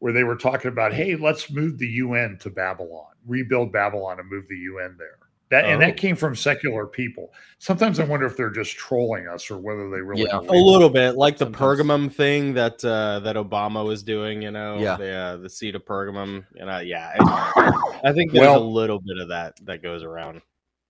where 0.00 0.12
they 0.12 0.24
were 0.24 0.36
talking 0.36 0.70
about, 0.70 0.92
hey, 0.92 1.16
let's 1.16 1.50
move 1.50 1.78
the 1.78 1.86
UN 1.88 2.36
to 2.42 2.50
Babylon, 2.50 3.12
rebuild 3.26 3.72
Babylon, 3.72 4.20
and 4.20 4.28
move 4.30 4.46
the 4.48 4.56
UN 4.56 4.96
there. 4.98 5.16
That 5.52 5.66
and 5.66 5.82
Oh. 5.82 5.86
that 5.86 5.98
came 5.98 6.16
from 6.16 6.34
secular 6.34 6.86
people. 6.86 7.30
Sometimes 7.58 8.00
I 8.00 8.04
wonder 8.04 8.24
if 8.24 8.38
they're 8.38 8.48
just 8.50 8.74
trolling 8.76 9.28
us 9.28 9.50
or 9.50 9.58
whether 9.58 9.90
they 9.90 10.00
really 10.00 10.22
Yeah. 10.22 10.38
a 10.38 10.40
believe 10.42 10.64
little 10.64 10.88
bit 10.88 11.14
like 11.16 11.36
the 11.36 11.44
Sometimes. 11.44 11.80
Pergamum 11.82 12.12
thing 12.12 12.54
that 12.54 12.82
uh, 12.82 13.20
that 13.20 13.36
Obama 13.36 13.84
was 13.84 14.02
doing. 14.02 14.40
You 14.40 14.50
know, 14.50 14.78
Yeah. 14.78 14.96
the 14.96 15.10
uh, 15.12 15.36
the 15.36 15.50
seed 15.50 15.74
of 15.74 15.84
Pergamum. 15.84 16.46
You 16.54 16.64
know, 16.64 16.78
yeah. 16.80 17.12
I, 17.20 18.00
I 18.04 18.12
think 18.14 18.32
there's 18.32 18.46
a 18.46 18.58
little 18.58 18.98
bit 18.98 19.18
of 19.18 19.28
that 19.28 19.54
that 19.66 19.82
goes 19.82 20.02
around. 20.02 20.40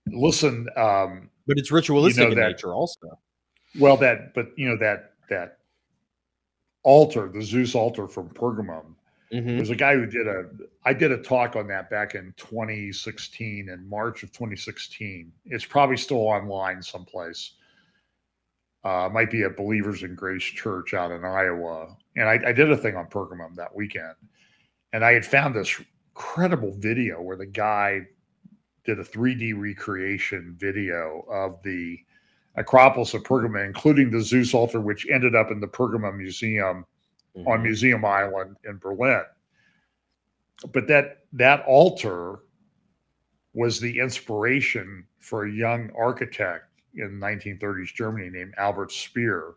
Listen, 0.07 0.69
um, 0.77 1.29
but 1.49 1.59
it's 1.59 1.73
ritualistic 1.73 2.29
in 2.31 2.39
that- 2.39 2.53
nature 2.53 2.73
also. 2.73 3.19
well 3.81 3.97
that 3.97 4.33
but 4.35 4.49
you 4.57 4.69
know 4.69 4.77
that 4.77 5.15
that 5.29 5.59
altar, 6.85 7.29
the 7.35 7.43
Zeus 7.43 7.75
altar 7.75 8.07
from 8.07 8.29
Pergamum, 8.31 8.95
Mhm. 9.33 9.57
There's 9.57 9.71
a 9.71 9.77
guy 9.77 9.95
who 9.95 10.07
did 10.07 10.29
a 10.29 10.51
I 10.85 10.93
did 10.93 11.11
a 11.11 11.19
talk 11.19 11.57
on 11.57 11.67
that 11.69 11.89
back 11.89 12.15
in 12.15 12.35
2016 12.37 13.69
in 13.69 13.89
March 13.89 14.23
of 14.23 14.33
2016. 14.33 15.33
It's 15.47 15.65
probably 15.65 15.97
still 15.97 16.19
online 16.19 16.83
someplace. 16.83 17.55
Uh, 18.85 19.09
might 19.13 19.31
be 19.31 19.45
at 19.45 19.57
Believers 19.57 20.03
in 20.03 20.17
Grace 20.17 20.43
Church 20.43 20.93
out 20.93 21.13
in 21.13 21.25
Iowa. 21.25 21.97
And 22.17 22.29
I, 22.29 22.41
I 22.49 22.53
did 22.53 22.71
a 22.71 22.77
thing 22.77 22.97
on 22.97 23.07
Pergamum 23.07 23.55
that 23.55 23.75
weekend. 23.75 24.15
And 24.93 25.05
I 25.05 25.13
had 25.13 25.25
found 25.25 25.55
this 25.55 25.81
incredible 26.11 26.73
video 26.79 27.23
where 27.23 27.37
the 27.37 27.47
guy 27.47 28.01
did 28.85 28.99
a 28.99 29.05
3D 29.05 29.55
recreation 29.57 30.57
video 30.59 31.25
of 31.31 31.63
the 31.63 31.97
Acropolis 32.57 33.15
of 33.15 33.23
Pergamum, 33.23 33.65
including 33.65 34.11
the 34.11 34.21
Zeus 34.21 34.53
altar, 34.53 34.81
which 34.81 35.07
ended 35.09 35.37
up 35.37 35.53
in 35.53 35.61
the 35.61 35.69
Pergamum 35.69 36.17
Museum 36.19 36.85
on 37.37 37.61
Mhm. 37.61 37.63
Museum 37.63 38.05
Island 38.05 38.57
in 38.65 38.79
Berlin. 38.79 39.25
But 40.73 40.87
that 40.89 41.25
that 41.33 41.65
altar 41.65 42.41
was 43.55 43.81
the 43.81 43.99
inspiration 43.99 45.07
for 45.19 45.45
a 45.45 45.51
young 45.51 45.91
architect 45.93 46.67
in 46.95 47.19
1930s 47.19 47.93
Germany 47.93 48.31
named 48.31 48.55
Albert 48.59 48.93
Speer, 48.93 49.55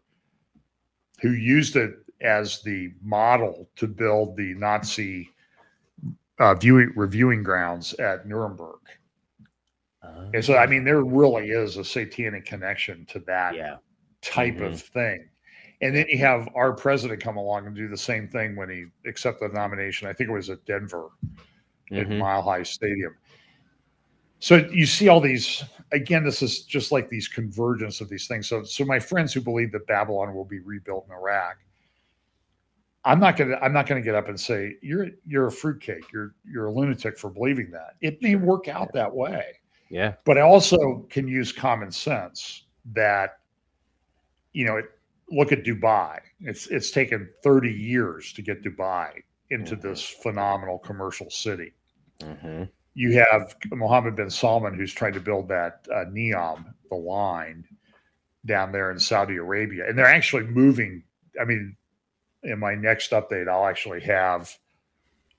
who 1.21 1.31
used 1.31 1.75
it 1.75 1.97
as 2.21 2.61
the 2.63 2.93
model 3.01 3.69
to 3.75 3.87
build 3.87 4.37
the 4.37 4.53
Nazi 4.53 5.29
uh, 6.39 6.53
viewing, 6.55 6.91
reviewing 6.95 7.43
grounds 7.43 7.93
at 7.95 8.25
Nuremberg. 8.25 8.79
And 10.33 10.43
so, 10.43 10.55
I 10.57 10.67
mean, 10.67 10.83
there 10.83 11.03
really 11.03 11.49
is 11.49 11.77
a 11.77 11.83
satanic 11.83 12.45
connection 12.45 13.05
to 13.07 13.19
that 13.21 13.55
yeah. 13.55 13.77
type 14.21 14.59
of 14.59 14.81
thing. 14.81 15.29
And 15.81 15.95
then 15.95 16.05
you 16.09 16.17
have 16.19 16.47
our 16.55 16.73
president 16.73 17.21
come 17.21 17.37
along 17.37 17.67
and 17.67 17.75
do 17.75 17.87
the 17.87 17.97
same 17.97 18.27
thing 18.27 18.55
when 18.55 18.69
he 18.69 18.85
accepted 19.07 19.51
the 19.51 19.53
nomination. 19.53 20.07
I 20.07 20.13
think 20.13 20.29
it 20.29 20.33
was 20.33 20.49
at 20.49 20.63
Denver 20.65 21.09
at 21.91 22.07
Mhm. 22.07 22.17
Mile 22.19 22.41
High 22.41 22.63
Stadium. 22.63 23.15
So 24.39 24.57
you 24.71 24.85
see 24.85 25.07
all 25.07 25.19
these 25.21 25.63
again. 25.91 26.23
This 26.23 26.41
is 26.41 26.63
just 26.63 26.91
like 26.91 27.09
these 27.09 27.27
convergence 27.27 27.99
of 28.01 28.09
these 28.09 28.27
things. 28.27 28.47
So, 28.47 28.63
so 28.63 28.85
my 28.85 28.99
friends 28.99 29.33
who 29.33 29.41
believe 29.41 29.71
that 29.71 29.87
Babylon 29.87 30.33
will 30.33 30.45
be 30.45 30.59
rebuilt 30.59 31.05
in 31.07 31.13
Iraq, 31.13 31.57
I'm 33.05 33.19
not 33.19 33.37
gonna. 33.37 33.57
I'm 33.61 33.73
not 33.73 33.85
gonna 33.87 34.01
get 34.01 34.15
up 34.15 34.27
and 34.27 34.39
say 34.39 34.75
you're 34.81 35.07
you're 35.25 35.47
a 35.47 35.51
fruitcake. 35.51 36.11
You're 36.11 36.35
you're 36.43 36.65
a 36.65 36.71
lunatic 36.71 37.17
for 37.17 37.29
believing 37.29 37.69
that. 37.71 37.95
It 38.01 38.21
may 38.21 38.35
work 38.35 38.67
out 38.67 38.91
that 38.93 39.13
way 39.13 39.45
Yeah. 39.89 40.15
but 40.25 40.37
I 40.37 40.41
also 40.41 41.05
can 41.09 41.27
use 41.27 41.51
common 41.51 41.91
sense 41.91 42.65
that 42.93 43.39
you 44.53 44.65
know 44.65 44.77
it, 44.77 44.85
look 45.31 45.51
at 45.51 45.63
Dubai 45.63 46.19
it's 46.41 46.67
it's 46.67 46.91
taken 46.91 47.29
30 47.43 47.71
years 47.71 48.33
to 48.33 48.41
get 48.41 48.63
Dubai 48.63 49.23
into 49.49 49.75
Mhm. 49.75 49.81
this 49.81 50.07
phenomenal 50.07 50.79
commercial 50.79 51.29
city 51.29 51.73
Mhm. 52.19 52.69
you 52.93 53.17
have 53.19 53.55
Mohammed 53.71 54.15
bin 54.15 54.29
Salman 54.29 54.73
who's 54.75 54.93
trying 54.93 55.13
to 55.13 55.19
build 55.19 55.47
that 55.49 55.85
uh, 55.91 56.05
Neom 56.05 56.73
the 56.89 56.95
line 56.95 57.65
down 58.45 58.71
there 58.71 58.91
in 58.91 58.99
Saudi 58.99 59.37
Arabia 59.37 59.87
and 59.87 59.97
they're 59.97 60.05
actually 60.05 60.43
moving 60.43 61.03
I 61.39 61.45
mean 61.45 61.75
in 62.43 62.59
my 62.59 62.75
next 62.75 63.11
update 63.11 63.47
I'll 63.49 63.65
actually 63.65 64.01
have 64.01 64.55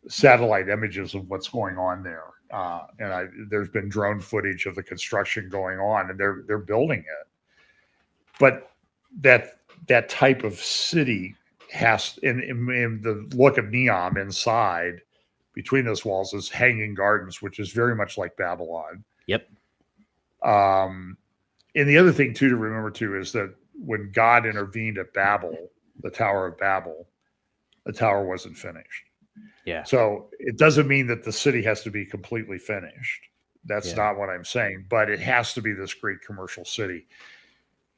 satellite 0.08 0.68
images 0.68 1.14
of 1.14 1.28
what's 1.28 1.48
going 1.48 1.78
on 1.78 2.02
there 2.02 2.24
uh, 2.50 2.86
and 2.98 3.12
I, 3.12 3.26
there's 3.48 3.68
been 3.68 3.88
drone 3.88 4.20
footage 4.20 4.66
of 4.66 4.74
the 4.76 4.82
construction 4.82 5.48
going 5.48 5.78
on, 5.78 6.10
and 6.10 6.18
they're 6.18 6.44
they're 6.46 6.58
building 6.58 7.00
it. 7.00 7.28
But 8.38 8.70
that 9.20 9.60
that 9.88 10.08
type 10.08 10.44
of 10.44 10.54
city 10.54 11.34
has, 11.72 12.18
in, 12.22 12.40
in, 12.40 12.70
in 12.70 13.00
the 13.02 13.28
look 13.36 13.58
of 13.58 13.66
Neom 13.66 14.20
inside, 14.20 15.00
between 15.54 15.84
those 15.84 16.04
walls 16.04 16.34
is 16.34 16.50
hanging 16.50 16.94
gardens, 16.94 17.40
which 17.40 17.58
is 17.58 17.72
very 17.72 17.94
much 17.96 18.18
like 18.18 18.36
Babylon. 18.36 19.04
Yep. 19.26 19.48
Um, 20.42 21.16
and 21.74 21.88
the 21.88 21.98
other 21.98 22.12
thing 22.12 22.34
too 22.34 22.50
to 22.50 22.56
remember 22.56 22.90
too 22.90 23.16
is 23.16 23.32
that 23.32 23.54
when 23.74 24.10
God 24.12 24.46
intervened 24.46 24.98
at 24.98 25.12
Babel, 25.14 25.70
the 26.02 26.10
Tower 26.10 26.46
of 26.46 26.58
Babel, 26.58 27.08
the 27.86 27.92
tower 27.92 28.26
wasn't 28.26 28.56
finished. 28.56 29.04
Yeah. 29.64 29.84
So 29.84 30.28
it 30.38 30.58
doesn't 30.58 30.88
mean 30.88 31.06
that 31.06 31.24
the 31.24 31.32
city 31.32 31.62
has 31.62 31.82
to 31.84 31.90
be 31.90 32.04
completely 32.04 32.58
finished. 32.58 33.22
That's 33.64 33.90
Yeah. 33.90 33.96
not 33.96 34.18
what 34.18 34.28
I'm 34.28 34.44
saying, 34.44 34.86
but 34.88 35.08
it 35.08 35.20
has 35.20 35.54
to 35.54 35.62
be 35.62 35.72
this 35.72 35.94
great 35.94 36.20
commercial 36.20 36.64
city. 36.64 37.06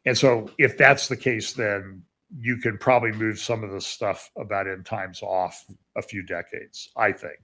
And 0.09 0.17
so 0.17 0.51
if 0.59 0.79
that's 0.79 1.07
the 1.09 1.17
case, 1.17 1.53
then 1.53 2.03
you 2.41 2.57
can 2.57 2.79
probably 2.79 3.13
move 3.13 3.39
some 3.39 3.63
of 3.63 3.71
the 3.71 3.81
stuff 3.81 4.31
about 4.39 4.67
end 4.67 4.87
times 4.87 5.23
off 5.23 5.65
a 5.97 6.03
few 6.03 6.23
decades, 6.23 6.89
I 6.97 7.13
think. 7.13 7.39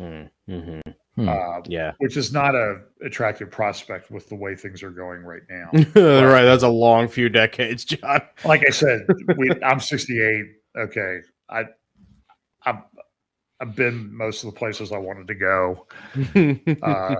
Mhm. 0.00 0.80
Hmm. 1.14 1.28
Uh, 1.28 1.60
Yeah. 1.66 1.92
which 1.98 2.16
is 2.16 2.32
not 2.32 2.54
a 2.54 2.80
attractive 3.04 3.50
prospect 3.50 4.10
with 4.10 4.28
the 4.28 4.34
way 4.34 4.54
things 4.54 4.82
are 4.82 4.90
going 4.90 5.22
right 5.24 5.42
now. 5.48 5.70
right. 5.94 6.44
That's 6.44 6.62
a 6.62 6.68
long 6.68 7.08
few 7.08 7.28
decades, 7.28 7.84
John. 7.84 8.20
like 8.44 8.62
I 8.66 8.70
said, 8.70 9.06
we, 9.36 9.50
I'm 9.62 9.80
68. 9.80 10.44
Okay, 10.78 11.20
I, 11.48 11.64
I've, 12.64 12.82
I've 13.60 13.74
been 13.76 14.14
most 14.14 14.44
of 14.44 14.52
the 14.52 14.58
places 14.58 14.92
I 14.92 14.98
wanted 14.98 15.28
to 15.28 15.34
go. 15.34 15.86
Uh, 16.82 17.14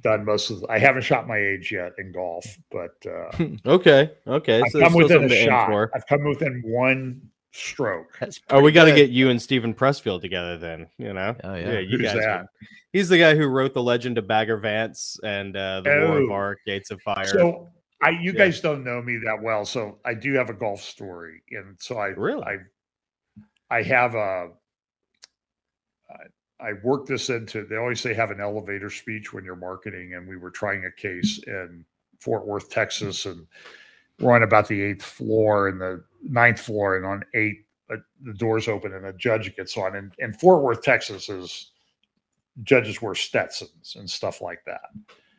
done 0.00 0.24
most 0.24 0.50
of. 0.50 0.60
The, 0.60 0.68
I 0.70 0.78
haven't 0.78 1.02
shot 1.02 1.26
my 1.26 1.38
age 1.38 1.72
yet 1.72 1.92
in 1.98 2.12
golf, 2.12 2.46
but 2.70 2.94
uh, 3.06 3.30
okay. 3.66 4.12
Okay. 4.26 4.62
I've 4.62 4.70
So 4.72 4.80
come 4.80 4.94
within 4.94 5.16
a 5.16 5.20
something 5.20 5.28
to 5.30 5.34
aim 5.36 5.48
shot. 5.48 5.66
for. 5.68 5.90
I've 5.94 6.06
come 6.06 6.24
within 6.24 6.62
one 6.64 7.20
stroke. 7.52 8.16
That's 8.20 8.40
Oh, 8.50 8.56
we 8.58 8.70
pretty 8.70 8.74
got 8.74 8.84
to 8.86 8.94
get 8.94 9.10
you 9.10 9.28
and 9.30 9.42
Steven 9.42 9.74
Pressfield 9.74 10.20
together 10.20 10.56
then. 10.56 10.86
You 10.98 11.12
know. 11.12 11.34
Oh, 11.42 11.54
yeah. 11.54 11.80
you 11.80 11.98
Who's 11.98 12.06
guys. 12.12 12.16
that? 12.16 12.46
He's 12.92 13.08
the 13.08 13.18
guy 13.18 13.34
who 13.36 13.46
wrote 13.46 13.74
the 13.74 13.82
Legend 13.82 14.18
of 14.18 14.26
Bagger 14.26 14.56
Vance 14.56 15.18
and 15.24 15.56
uh, 15.56 15.80
the 15.82 15.90
War 15.90 16.18
of 16.22 16.30
Oh. 16.30 16.32
Art, 16.32 16.58
Gates 16.66 16.90
of 16.90 17.00
Fire. 17.02 17.24
So 17.26 17.68
I, 18.02 18.10
you 18.10 18.32
Yeah. 18.32 18.38
guys 18.46 18.60
don't 18.60 18.82
know 18.84 19.00
me 19.02 19.18
that 19.24 19.42
well, 19.42 19.64
so 19.64 19.98
I 20.04 20.14
do 20.14 20.32
have 20.34 20.50
a 20.50 20.54
golf 20.54 20.80
story, 20.80 21.42
and 21.50 21.76
so 21.78 21.98
I 21.98 22.08
Really? 22.08 22.42
I 22.44 22.56
I 23.70 23.82
have 23.82 24.14
a 24.14 24.48
I, 26.62 26.68
I 26.68 26.72
worked 26.82 27.08
this 27.08 27.30
into. 27.30 27.64
They 27.64 27.76
always 27.76 28.00
say 28.00 28.14
have 28.14 28.30
an 28.30 28.40
elevator 28.40 28.90
speech 28.90 29.32
when 29.32 29.44
you're 29.44 29.56
marketing, 29.56 30.14
and 30.14 30.28
we 30.28 30.36
were 30.36 30.50
trying 30.50 30.84
a 30.84 30.90
case 30.90 31.40
in 31.46 31.84
Fort 32.18 32.46
Worth, 32.46 32.70
Texas, 32.70 33.26
and 33.26 33.46
we're 34.18 34.34
on 34.34 34.42
about 34.42 34.68
the 34.68 34.80
eighth 34.80 35.04
floor 35.04 35.68
and 35.68 35.80
the 35.80 36.04
ninth 36.22 36.60
floor, 36.60 36.96
and 36.96 37.06
on 37.06 37.24
eight 37.34 37.64
uh, 37.90 37.96
the 38.22 38.34
doors 38.34 38.68
open 38.68 38.94
and 38.94 39.06
a 39.06 39.12
judge 39.14 39.54
gets 39.56 39.76
on, 39.76 39.96
and, 39.96 40.12
and 40.18 40.38
Fort 40.38 40.62
Worth, 40.62 40.82
Texas 40.82 41.28
is 41.28 41.72
judges 42.62 43.00
wear 43.00 43.14
Stetsons 43.14 43.96
and 43.98 44.08
stuff 44.08 44.40
like 44.40 44.62
that, 44.66 44.90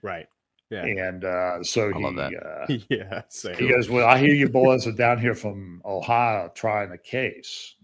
right. 0.01 0.27
Yeah. 0.71 0.85
and 0.85 1.25
uh, 1.25 1.61
so 1.63 1.89
I 1.89 1.97
he. 1.97 2.03
love 2.03 2.15
that. 2.15 2.33
Uh, 2.33 2.77
yeah. 2.89 3.23
Same. 3.27 3.55
he 3.55 3.67
goes, 3.67 3.89
Well, 3.89 4.07
I 4.07 4.17
hear 4.17 4.33
you 4.33 4.47
boys 4.47 4.87
are 4.87 4.93
down 4.93 5.19
here 5.19 5.35
from 5.35 5.81
Ohio 5.83 6.49
trying 6.55 6.93
a 6.93 6.97
case. 6.97 7.75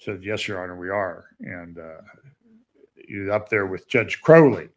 I 0.00 0.04
said, 0.04 0.24
Yes, 0.24 0.48
Your 0.48 0.62
Honor, 0.62 0.78
we 0.78 0.88
are. 0.88 1.26
And 1.40 1.78
uh, 1.78 2.00
you're 3.12 3.32
up 3.32 3.48
there 3.48 3.66
with 3.66 3.88
Judge 3.88 4.20
Crowley. 4.22 4.68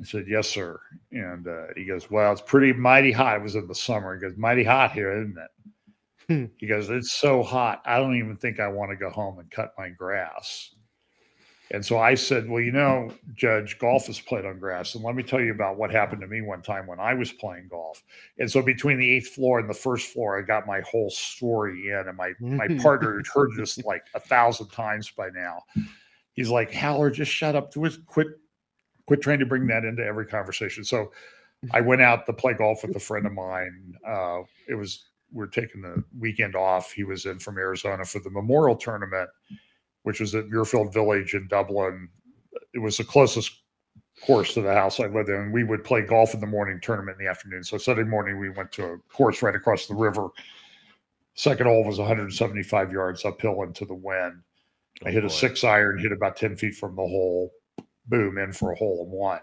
I 0.00 0.04
said, 0.04 0.26
Yes, 0.28 0.48
sir. 0.48 0.80
And 1.12 1.46
uh, 1.46 1.66
he 1.76 1.84
goes, 1.84 2.10
Well, 2.10 2.32
it's 2.32 2.40
pretty 2.40 2.72
mighty 2.72 3.12
hot. 3.12 3.36
It 3.36 3.42
was 3.42 3.54
in 3.56 3.66
the 3.66 3.74
summer. 3.74 4.14
He 4.14 4.20
goes, 4.20 4.36
Mighty 4.36 4.64
hot 4.64 4.92
here, 4.92 5.12
isn't 5.12 5.36
Hmm. 6.28 6.44
it? 6.44 6.50
he 6.58 6.66
goes, 6.66 6.88
It's 6.88 7.12
so 7.12 7.42
hot. 7.42 7.82
I 7.84 7.98
don't 7.98 8.16
even 8.16 8.36
think 8.36 8.60
I 8.60 8.68
want 8.68 8.90
to 8.92 8.96
go 8.96 9.10
home 9.10 9.38
and 9.40 9.50
cut 9.50 9.74
my 9.76 9.88
grass. 9.90 10.74
And 11.72 11.84
so 11.86 11.98
I 11.98 12.14
said, 12.14 12.48
Well, 12.48 12.62
you 12.62 12.72
know, 12.72 13.12
Judge, 13.34 13.78
golf 13.78 14.08
is 14.08 14.18
played 14.20 14.44
on 14.46 14.58
grass. 14.58 14.94
And 14.94 15.04
let 15.04 15.14
me 15.14 15.22
tell 15.22 15.40
you 15.40 15.52
about 15.52 15.76
what 15.76 15.90
happened 15.90 16.20
to 16.22 16.26
me 16.26 16.40
one 16.40 16.62
time 16.62 16.86
when 16.86 16.98
I 16.98 17.14
was 17.14 17.30
playing 17.32 17.68
golf. 17.68 18.02
And 18.38 18.50
so 18.50 18.60
between 18.62 18.98
the 18.98 19.08
eighth 19.08 19.28
floor 19.34 19.60
and 19.60 19.68
the 19.70 19.74
first 19.74 20.12
floor, 20.12 20.38
I 20.38 20.42
got 20.42 20.66
my 20.66 20.80
whole 20.80 21.10
story 21.10 21.90
in. 21.90 22.04
And 22.08 22.16
my 22.16 22.32
my 22.40 22.66
partner 22.82 23.16
had 23.18 23.26
heard 23.32 23.50
this 23.56 23.76
like 23.84 24.04
a 24.14 24.20
thousand 24.20 24.68
times 24.70 25.10
by 25.10 25.28
now. 25.34 25.62
He's 26.40 26.48
like, 26.48 26.72
Haller, 26.72 27.10
just 27.10 27.30
shut 27.30 27.54
up. 27.54 27.70
Quit, 27.70 27.92
quit, 28.06 28.28
quit 29.06 29.20
trying 29.20 29.40
to 29.40 29.44
bring 29.44 29.66
that 29.66 29.84
into 29.84 30.02
every 30.02 30.24
conversation. 30.24 30.84
So 30.84 31.12
I 31.70 31.82
went 31.82 32.00
out 32.00 32.24
to 32.24 32.32
play 32.32 32.54
golf 32.54 32.82
with 32.82 32.96
a 32.96 32.98
friend 32.98 33.26
of 33.26 33.32
mine. 33.34 33.94
Uh, 34.08 34.38
it 34.66 34.74
was 34.74 35.04
we 35.30 35.44
are 35.44 35.48
taking 35.48 35.82
the 35.82 36.02
weekend 36.18 36.56
off. 36.56 36.92
He 36.92 37.04
was 37.04 37.26
in 37.26 37.40
from 37.40 37.58
Arizona 37.58 38.06
for 38.06 38.20
the 38.20 38.30
Memorial 38.30 38.74
Tournament, 38.74 39.28
which 40.04 40.18
was 40.18 40.34
at 40.34 40.46
Muirfield 40.46 40.94
Village 40.94 41.34
in 41.34 41.46
Dublin. 41.46 42.08
It 42.72 42.78
was 42.78 42.96
the 42.96 43.04
closest 43.04 43.60
course 44.24 44.54
to 44.54 44.62
the 44.62 44.72
house 44.72 44.98
I 44.98 45.08
lived 45.08 45.28
in. 45.28 45.52
We 45.52 45.64
would 45.64 45.84
play 45.84 46.00
golf 46.00 46.32
in 46.32 46.40
the 46.40 46.46
morning, 46.46 46.80
tournament 46.80 47.18
in 47.20 47.26
the 47.26 47.30
afternoon. 47.30 47.64
So 47.64 47.76
Sunday 47.76 48.04
morning 48.04 48.38
we 48.38 48.48
went 48.48 48.72
to 48.72 48.84
a 48.86 48.98
course 49.12 49.42
right 49.42 49.54
across 49.54 49.88
the 49.88 49.94
river. 49.94 50.30
Second 51.34 51.66
hole 51.66 51.84
was 51.84 51.98
175 51.98 52.92
yards 52.92 53.26
uphill 53.26 53.62
into 53.62 53.84
the 53.84 53.92
wind. 53.94 54.40
I 55.04 55.08
Oh, 55.08 55.12
hit 55.12 55.24
a 55.24 55.30
six 55.30 55.64
iron, 55.64 55.98
hit 55.98 56.12
about 56.12 56.36
10 56.36 56.56
feet 56.56 56.74
from 56.74 56.94
the 56.96 57.02
hole, 57.02 57.52
boom, 58.06 58.38
in 58.38 58.52
for 58.52 58.72
a 58.72 58.76
hole 58.76 59.04
in 59.04 59.10
one. 59.10 59.40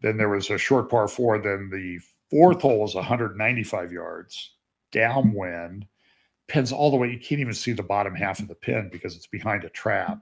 Then 0.00 0.16
there 0.16 0.28
was 0.28 0.50
a 0.50 0.58
short 0.58 0.88
par 0.90 1.08
four. 1.08 1.38
Then 1.38 1.68
the 1.70 1.98
fourth 2.30 2.62
hole 2.62 2.80
was 2.80 2.94
195 2.94 3.92
yards 3.92 4.54
downwind. 4.92 5.86
Pins 6.46 6.72
all 6.72 6.90
the 6.90 6.96
way. 6.96 7.10
You 7.10 7.18
can't 7.18 7.40
even 7.40 7.52
see 7.54 7.72
the 7.72 7.82
bottom 7.82 8.14
half 8.14 8.38
of 8.40 8.48
the 8.48 8.54
pin 8.54 8.88
because 8.90 9.16
it's 9.16 9.26
behind 9.26 9.64
a 9.64 9.68
trap. 9.70 10.20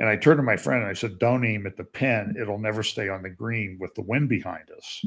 And 0.00 0.08
I 0.08 0.16
turned 0.16 0.38
to 0.38 0.42
my 0.42 0.56
friend 0.56 0.82
and 0.82 0.90
I 0.90 0.94
said, 0.94 1.18
Don't 1.18 1.44
aim 1.44 1.66
at 1.66 1.76
the 1.76 1.84
pin. 1.84 2.36
It'll 2.38 2.58
never 2.58 2.82
stay 2.82 3.08
on 3.08 3.22
the 3.22 3.30
green 3.30 3.78
with 3.80 3.94
the 3.94 4.02
wind 4.02 4.28
behind 4.28 4.70
us. 4.76 5.04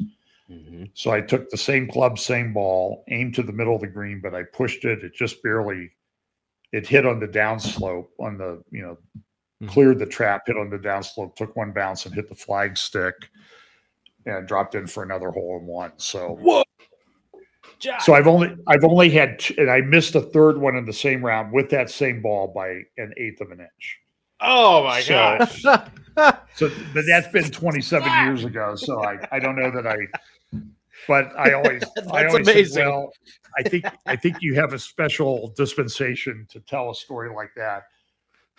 Mhm. 0.50 0.90
So 0.94 1.10
I 1.12 1.20
took 1.20 1.48
the 1.50 1.56
same 1.56 1.88
club, 1.88 2.18
same 2.18 2.52
ball, 2.52 3.04
aimed 3.08 3.34
to 3.36 3.42
the 3.42 3.52
middle 3.52 3.74
of 3.76 3.80
the 3.82 3.86
green, 3.86 4.20
but 4.20 4.34
I 4.34 4.42
pushed 4.42 4.84
it. 4.84 5.04
It 5.04 5.14
just 5.14 5.42
barely, 5.42 5.92
it 6.72 6.86
hit 6.86 7.06
on 7.06 7.20
the 7.20 7.28
downslope 7.28 8.08
on 8.18 8.38
the, 8.38 8.62
you 8.70 8.82
know, 8.82 8.98
Mhm. 9.62 9.68
cleared 9.68 9.98
the 9.98 10.06
trap, 10.06 10.42
hit 10.46 10.56
on 10.56 10.70
the 10.70 10.78
downslope, 10.78 11.36
took 11.36 11.54
one 11.54 11.72
bounce 11.72 12.04
and 12.06 12.14
hit 12.14 12.28
the 12.28 12.34
flag 12.34 12.76
stick 12.76 13.14
and 14.26 14.46
dropped 14.48 14.74
in 14.74 14.86
for 14.86 15.02
another 15.02 15.30
hole 15.30 15.58
in 15.60 15.66
one. 15.66 15.92
So, 15.98 16.64
so 18.00 18.14
I've 18.14 18.26
only, 18.26 18.56
I've 18.66 18.84
only 18.84 19.10
had, 19.10 19.38
t- 19.38 19.54
and 19.58 19.70
I 19.70 19.80
missed 19.80 20.14
a 20.14 20.20
third 20.20 20.58
one 20.58 20.76
in 20.76 20.84
the 20.84 20.92
same 20.92 21.24
round 21.24 21.52
with 21.52 21.68
that 21.70 21.90
same 21.90 22.22
ball 22.22 22.48
by 22.48 22.80
an 22.96 23.12
eighth 23.16 23.40
of 23.40 23.50
an 23.50 23.60
inch. 23.60 23.98
Oh 24.40 24.84
my 24.84 25.00
So- 25.00 25.12
gosh. 25.38 25.64
So, 26.56 26.70
but 26.92 27.04
that's 27.08 27.28
been 27.28 27.50
27 27.50 28.26
years 28.26 28.44
ago. 28.44 28.76
So 28.76 29.02
I, 29.02 29.16
I 29.32 29.38
don't 29.38 29.56
know 29.56 29.70
that 29.70 29.86
I, 29.86 29.96
but 31.08 31.30
I 31.38 31.52
always, 31.52 31.82
I 32.12 32.26
always 32.26 32.46
said, 32.46 32.54
amazing. 32.54 32.84
well, 32.86 33.10
I 33.58 33.62
think, 33.68 33.84
I 34.06 34.16
think 34.16 34.36
you 34.40 34.54
have 34.54 34.72
a 34.72 34.78
special 34.78 35.52
dispensation 35.56 36.46
to 36.50 36.60
tell 36.60 36.90
a 36.90 36.94
story 36.94 37.30
like 37.34 37.50
that, 37.56 37.84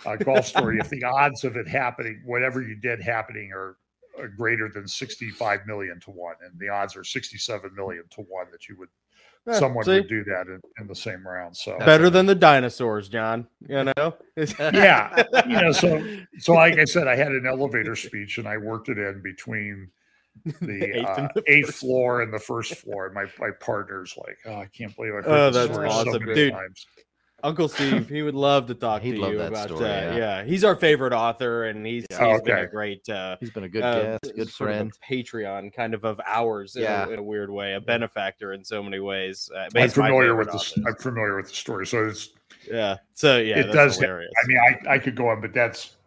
a 0.05 0.17
golf 0.17 0.45
story. 0.47 0.79
if 0.79 0.89
the 0.89 1.03
odds 1.21 1.43
of 1.43 1.55
it 1.57 1.67
happening, 1.67 2.21
whatever 2.25 2.61
you 2.61 2.75
did 2.75 3.01
happening 3.01 3.51
are, 3.53 3.77
are 4.19 4.27
greater 4.27 4.69
than 4.69 4.87
65 4.87 5.65
million 5.65 5.99
to 6.01 6.11
one, 6.11 6.35
and 6.45 6.57
the 6.59 6.69
odds 6.69 6.95
are 6.95 7.03
67 7.03 7.71
million 7.75 8.03
to 8.11 8.21
one 8.21 8.45
that 8.51 8.67
you 8.69 8.77
would, 8.77 8.89
Yeah, 9.47 9.53
someone 9.57 9.85
see? 9.85 9.93
would 9.95 10.07
do 10.09 10.23
that 10.25 10.45
in, 10.47 10.61
in 10.79 10.87
the 10.87 10.95
same 10.95 11.25
round. 11.27 11.57
So 11.57 11.77
Better 11.79 12.11
than 12.11 12.27
the 12.27 12.35
dinosaurs, 12.35 13.09
John. 13.09 13.47
You 13.67 13.85
know? 13.85 14.13
yeah 14.59 15.23
you 15.47 15.61
know 15.61 15.71
so 15.71 16.03
so 16.39 16.53
like 16.53 16.77
i 16.79 16.83
said 16.85 17.07
i 17.07 17.15
had 17.15 17.27
an 17.31 17.45
elevator 17.47 17.95
speech 17.95 18.39
and 18.39 18.47
i 18.47 18.57
worked 18.57 18.89
it 18.89 18.97
in 18.97 19.21
between 19.21 19.87
the 20.61 20.97
eighth 20.99 21.05
uh, 21.07 21.27
the 21.35 21.43
eighth 21.47 21.75
floor 21.75 22.21
and 22.21 22.33
the 22.33 22.39
first 22.51 22.75
floor 22.75 23.05
and 23.05 23.13
my 23.15 23.25
my 23.39 23.51
partner's 23.59 24.15
like 24.17 24.37
oh 24.45 24.55
i 24.55 24.65
can't 24.67 24.95
believe 24.95 25.13
i've 25.15 25.25
heard 25.25 25.31
Oh, 25.31 25.49
this 25.51 25.67
that's 25.67 25.73
story 25.73 25.89
so 26.13 26.19
many 26.19 26.33
dude. 26.33 26.53
times 26.53 26.85
Uncle 27.45 27.67
Steve, 27.67 28.07
he 28.07 28.21
would 28.21 28.35
love 28.35 28.67
to 28.67 28.73
talk 28.73 29.01
He'd 29.01 29.15
to 29.15 29.19
love 29.21 29.33
you 29.33 29.37
that 29.39 29.49
about 29.49 29.67
story, 29.67 29.81
that. 29.83 30.13
yeah. 30.13 30.37
Yeah. 30.39 30.43
he's 30.45 30.63
our 30.63 30.77
favorite 30.77 31.11
author, 31.11 31.65
and 31.65 31.85
he's, 31.85 32.05
Oh, 32.17 32.31
he's 32.31 32.41
been 32.41 32.57
a 32.57 32.67
great 32.67 33.09
uh, 33.09 33.35
He's 33.41 33.49
been 33.51 33.65
a 33.65 33.69
good 33.69 33.83
uh, 33.83 34.17
guest, 34.23 34.33
good 34.37 34.49
sort 34.49 34.69
of 34.69 34.75
a 34.77 34.79
friend. 34.79 34.93
Patreon 35.09 35.73
kind 35.75 35.93
of 35.93 36.05
of 36.05 36.21
ours 36.25 36.77
in, 36.77 36.83
Yeah. 36.83 37.05
a, 37.05 37.09
in 37.09 37.19
a 37.19 37.23
weird 37.23 37.49
way, 37.49 37.73
a 37.73 37.81
benefactor 37.81 38.53
in 38.53 38.63
so 38.63 38.81
many 38.81 39.01
ways. 39.01 39.49
Uh, 39.53 39.67
i'm 39.75 39.89
familiar 39.89 40.37
with 40.37 40.47
favorite 40.47 40.53
this 40.53 40.77
i'm 40.87 40.95
familiar 40.95 41.35
with 41.35 41.49
the 41.49 41.53
story 41.55 41.85
so 41.85 42.07
it's 42.07 42.29
Yeah. 42.65 42.95
So 43.13 43.39
yeah, 43.39 43.59
It 43.59 43.63
that's 43.63 43.75
does- 43.75 43.95
hilarious. 43.97 44.31
i 44.41 44.47
mean 44.47 44.57
i 44.87 44.93
i 44.93 44.97
could 44.97 45.17
go 45.17 45.27
on 45.27 45.41
but 45.41 45.53
that's 45.53 45.97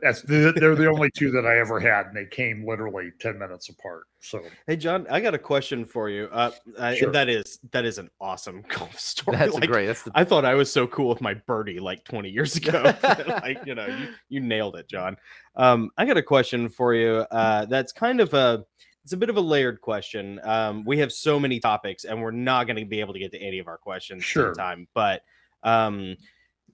that's 0.00 0.22
the, 0.22 0.52
they're 0.56 0.76
the 0.76 0.86
only 0.88 1.10
two 1.16 1.30
that 1.30 1.44
i 1.46 1.58
ever 1.58 1.80
had 1.80 2.06
and 2.06 2.16
they 2.16 2.24
came 2.26 2.64
literally 2.66 3.10
10 3.20 3.38
minutes 3.38 3.68
apart 3.68 4.04
so 4.20 4.40
Hey 4.66 4.76
John, 4.76 5.06
I 5.08 5.20
got 5.20 5.34
a 5.34 5.38
question 5.38 5.84
for 5.84 6.08
you. 6.10 6.28
Uh, 6.32 6.50
I, 6.78 6.96
Sure. 6.96 7.12
that 7.12 7.28
is 7.28 7.60
that 7.70 7.84
is 7.84 7.98
an 7.98 8.10
awesome 8.20 8.64
golf 8.68 8.98
story. 8.98 9.36
That's 9.36 9.54
Like, 9.54 9.68
great. 9.68 9.86
That's 9.86 10.02
the 10.02 10.10
I 10.14 10.24
thought 10.24 10.44
I 10.44 10.54
was 10.54 10.72
so 10.72 10.88
cool 10.88 11.08
with 11.08 11.20
my 11.20 11.34
birdie 11.34 11.78
like 11.78 12.02
20 12.04 12.28
years 12.28 12.56
ago. 12.60 12.82
like, 13.02 13.58
you 13.64 13.76
know, 13.76 13.86
you, 13.86 14.08
you 14.28 14.40
nailed 14.40 14.74
it, 14.74 14.88
John. 14.88 15.16
Um, 15.54 15.90
I 15.96 16.04
got 16.04 16.16
a 16.16 16.22
question 16.22 16.68
for 16.68 16.94
you. 16.94 17.24
Uh, 17.30 17.64
that's 17.66 17.92
kind 17.92 18.20
of 18.20 18.34
a 18.34 18.64
it's 19.04 19.12
a 19.12 19.16
bit 19.16 19.30
of 19.30 19.36
a 19.36 19.40
layered 19.40 19.80
question. 19.80 20.40
Um, 20.42 20.84
we 20.84 20.98
have 20.98 21.12
so 21.12 21.38
many 21.38 21.60
topics, 21.60 22.04
and 22.04 22.20
we're 22.20 22.32
not 22.32 22.66
going 22.66 22.76
to 22.76 22.84
be 22.84 22.98
able 23.00 23.12
to 23.14 23.20
get 23.20 23.30
to 23.32 23.38
any 23.38 23.60
of 23.60 23.68
our 23.68 23.78
questions 23.78 24.24
Sure. 24.24 24.48
in 24.48 24.54
time. 24.54 24.88
But 24.94 25.22
um, 25.62 26.16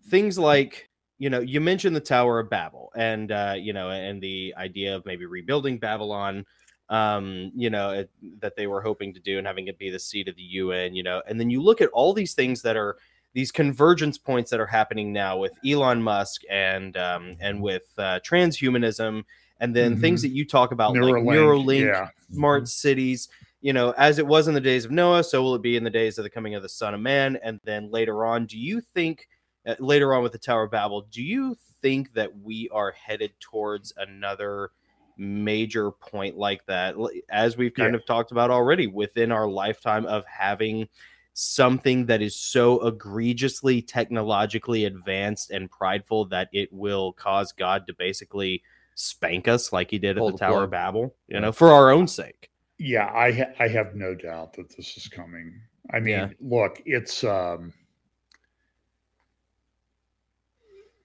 things 0.09 0.39
like 0.39 0.89
you 1.18 1.31
know, 1.31 1.40
you 1.40 1.61
mentioned 1.61 1.94
the 1.94 2.00
Tower 2.00 2.40
of 2.40 2.50
Babel, 2.50 2.92
and 2.96 3.31
uh, 3.31 3.55
you 3.57 3.72
know, 3.72 3.90
and 3.90 4.20
the 4.20 4.55
idea 4.57 4.96
of 4.96 5.07
maybe 5.07 5.27
rebuilding 5.27 5.79
Babylon. 5.79 6.44
Um, 6.90 7.50
you 7.55 7.70
know, 7.70 7.90
it, 7.90 8.11
that 8.40 8.57
they 8.57 8.66
were 8.66 8.83
hoping 8.83 9.14
to 9.14 9.20
do 9.20 9.38
and 9.38 9.46
having 9.46 9.68
it 9.68 9.79
be 9.79 9.88
the 9.88 9.98
seat 9.98 10.29
of 10.29 10.37
the 10.37 10.42
UN. 10.42 10.94
You 10.94 11.03
know, 11.03 11.22
and 11.27 11.40
then 11.40 11.48
you 11.48 11.62
look 11.62 11.81
at 11.81 11.88
all 11.90 12.12
these 12.12 12.35
things 12.35 12.62
that 12.62 12.77
are 12.77 12.96
these 13.33 13.50
convergence 13.50 14.18
points 14.18 14.50
that 14.50 14.61
are 14.61 14.66
happening 14.66 15.12
now 15.12 15.38
with 15.38 15.53
Elon 15.66 16.03
Musk 16.03 16.42
and 16.50 16.96
um, 16.96 17.37
and 17.40 17.62
with 17.62 17.85
uh, 17.96 18.20
transhumanism, 18.20 19.24
and 19.61 19.74
then 19.74 19.98
things 19.98 20.20
that 20.22 20.29
you 20.29 20.44
talk 20.46 20.72
about 20.72 20.94
like 20.94 21.14
Neuralink, 21.24 21.87
yeah 21.87 22.09
smart 22.35 22.68
cities. 22.68 23.29
You 23.61 23.72
know, 23.72 23.94
as 23.96 24.18
it 24.18 24.27
was 24.27 24.46
in 24.46 24.55
the 24.55 24.61
days 24.61 24.85
of 24.85 24.90
Noah, 24.90 25.24
so 25.24 25.42
will 25.42 25.55
it 25.55 25.62
be 25.62 25.77
in 25.77 25.85
the 25.85 25.90
days 25.90 26.18
of 26.18 26.24
the 26.24 26.31
coming 26.31 26.55
of 26.55 26.62
the 26.62 26.68
Son 26.68 26.92
of 26.92 27.00
Man. 27.00 27.38
And 27.42 27.61
then 27.64 27.90
later 27.90 28.27
on, 28.27 28.44
do 28.44 28.59
you 28.59 28.83
think 28.83 29.27
uh, 29.66 29.74
later 29.79 30.14
on 30.14 30.22
with 30.22 30.33
the 30.33 30.38
Tower 30.38 30.64
of 30.64 30.70
Babel, 30.70 31.03
do 31.11 31.22
you 31.22 31.57
think 31.83 32.12
that 32.14 32.31
we 32.42 32.68
are 32.72 32.92
headed 32.92 33.33
towards 33.40 33.92
another 33.96 34.70
major 35.16 35.90
point 35.92 36.37
like 36.37 36.64
that, 36.66 36.94
as 37.31 37.57
we've 37.57 37.74
kind 37.74 37.92
Yeah. 37.92 37.98
of 37.98 38.07
talked 38.07 38.33
about 38.33 38.50
already 38.50 38.87
within 38.87 39.31
our 39.31 39.46
lifetime 39.48 40.07
of 40.07 40.24
having 40.27 40.88
something 41.35 42.07
that 42.07 42.22
is 42.22 42.37
so 42.37 42.85
egregiously 42.87 43.83
technologically 43.83 44.85
advanced 44.85 45.50
and 45.50 45.70
prideful 45.70 46.24
that 46.27 46.48
it 46.53 46.72
will 46.72 47.12
cause 47.12 47.53
God 47.53 47.87
to 47.87 47.94
basically 47.94 48.62
spank 48.94 49.48
us 49.48 49.72
like 49.72 49.90
he 49.90 49.98
did 49.98 50.16
at 50.16 50.18
Pull 50.20 50.29
the 50.29 50.33
the 50.33 50.38
Tower 50.38 50.64
of. 50.64 50.70
Babel, 50.70 51.14
you 51.29 51.40
know, 51.40 51.50
for 51.53 51.72
our 51.72 51.90
own 51.90 52.07
sake. 52.07 52.50
yeah 52.79 53.11
i 53.14 53.31
ha- 53.33 53.53
i 53.61 53.68
have 53.68 53.94
no 53.94 54.14
doubt 54.16 54.53
that 54.53 54.68
this 54.77 54.96
is 54.96 55.07
coming 55.09 55.61
i 55.92 56.00
mean 56.00 56.09
Yeah. 56.14 56.29
look 56.40 56.83
it's 56.87 57.22
um 57.22 57.72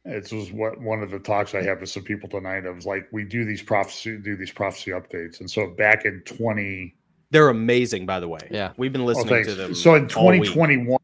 This 0.05 0.31
was 0.31 0.51
what 0.51 0.79
one 0.79 1.03
of 1.03 1.11
the 1.11 1.19
talks 1.19 1.53
I 1.53 1.61
had 1.61 1.81
with 1.81 1.89
some 1.89 2.03
people 2.03 2.29
tonight. 2.29 2.65
I 2.65 2.69
was 2.69 2.85
like, 2.85 3.07
we 3.11 3.23
do 3.25 3.45
these 3.45 3.61
prophecy, 3.61 4.17
do 4.17 4.35
these 4.35 4.51
prophecy 4.51 4.91
updates, 4.91 5.39
and 5.39 5.49
so 5.49 5.67
back 5.67 6.05
in 6.05 6.21
twenty, 6.25 6.95
They're 7.31 7.49
amazing, 7.49 8.05
by 8.05 8.19
the 8.19 8.27
way. 8.27 8.47
Yeah. 8.49 8.71
We've 8.77 8.93
been 8.93 9.01
oh, 9.01 9.05
listening 9.05 9.27
thanks. 9.27 9.49
to 9.49 9.55
them. 9.55 9.75
So 9.75 9.95
in 9.95 10.07
twenty 10.07 10.39
twenty 10.39 10.77
one, 10.77 10.99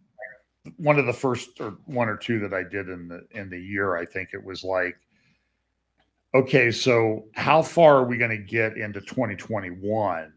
one 0.78 0.98
of 0.98 1.06
the 1.06 1.14
first 1.14 1.60
or 1.60 1.78
one 1.86 2.08
or 2.08 2.18
two 2.18 2.40
that 2.40 2.54
I 2.54 2.64
did 2.64 2.90
in 2.90 3.08
the 3.08 3.26
in 3.32 3.50
the 3.50 3.60
year, 3.60 3.98
I 3.98 4.06
think 4.06 4.30
it 4.34 4.44
was 4.44 4.64
like, 4.64 4.96
okay, 6.34 6.72
so 6.72 7.26
how 7.34 7.62
far 7.62 7.98
are 7.98 8.06
we 8.06 8.18
going 8.18 8.32
to 8.32 8.38
get 8.38 8.78
into 8.78 9.02
twenty 9.02 9.36
twenty 9.36 9.70
one? 9.70 10.32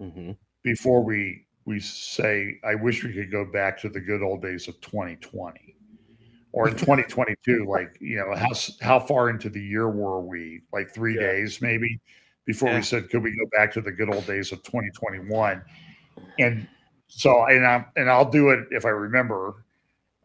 Mhm. 0.00 0.36
before 0.64 1.04
we 1.04 1.46
we 1.66 1.78
say 1.78 2.58
i 2.64 2.74
wish 2.74 3.04
we 3.04 3.12
could 3.12 3.30
go 3.30 3.44
back 3.44 3.78
to 3.78 3.88
the 3.88 4.00
good 4.00 4.22
old 4.22 4.42
days 4.42 4.66
of 4.66 4.78
2020 4.80 5.73
or 6.54 6.68
in 6.68 6.74
2022 6.76 7.66
like 7.68 7.96
you 8.00 8.16
know 8.16 8.32
how 8.36 8.52
how 8.80 8.98
far 9.00 9.28
into 9.28 9.50
the 9.50 9.60
year 9.60 9.88
were 9.90 10.20
we 10.20 10.62
like 10.72 10.88
three 10.88 11.14
Yeah. 11.16 11.22
days 11.32 11.60
maybe 11.60 12.00
before 12.46 12.68
Yeah. 12.70 12.76
we 12.76 12.82
said 12.82 13.10
could 13.10 13.22
we 13.22 13.30
go 13.32 13.46
back 13.56 13.72
to 13.74 13.80
the 13.80 13.90
good 13.90 14.08
old 14.14 14.24
days 14.26 14.52
of 14.52 14.62
2021 14.62 15.62
and 16.38 16.66
so 17.08 17.44
and 17.46 17.66
i'm 17.66 17.86
and 17.96 18.08
i'll 18.08 18.30
do 18.30 18.50
it 18.50 18.60
if 18.70 18.84
i 18.84 18.88
remember 18.90 19.64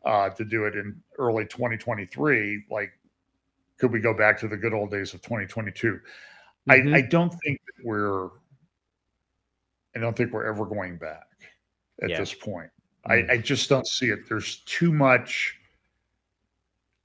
uh 0.06 0.30
to 0.30 0.46
do 0.46 0.66
it 0.66 0.76
in 0.76 0.96
early 1.18 1.46
2023 1.46 2.66
like 2.70 2.92
could 3.80 3.92
we 3.92 4.00
go 4.00 4.14
back 4.14 4.40
to 4.40 4.48
the 4.48 4.58
good 4.58 4.74
old 4.74 4.92
days 4.92 5.14
of 5.14 5.22
2022 5.22 6.00
Mhm. 6.68 6.94
I, 6.94 6.98
I 6.98 7.02
don't 7.02 7.34
think 7.44 7.60
that 7.66 7.84
we're 7.86 8.28
I 9.96 10.00
don't 10.00 10.16
think 10.16 10.32
we're 10.34 10.46
ever 10.46 10.66
going 10.66 10.98
back 10.98 11.26
at 12.04 12.10
Yeah. 12.12 12.20
this 12.20 12.34
point. 12.34 12.70
I, 13.06 13.26
I 13.32 13.38
just 13.38 13.70
don't 13.70 13.88
see 13.88 14.10
it. 14.10 14.28
There's 14.30 14.58
too 14.66 14.92
much 14.94 15.59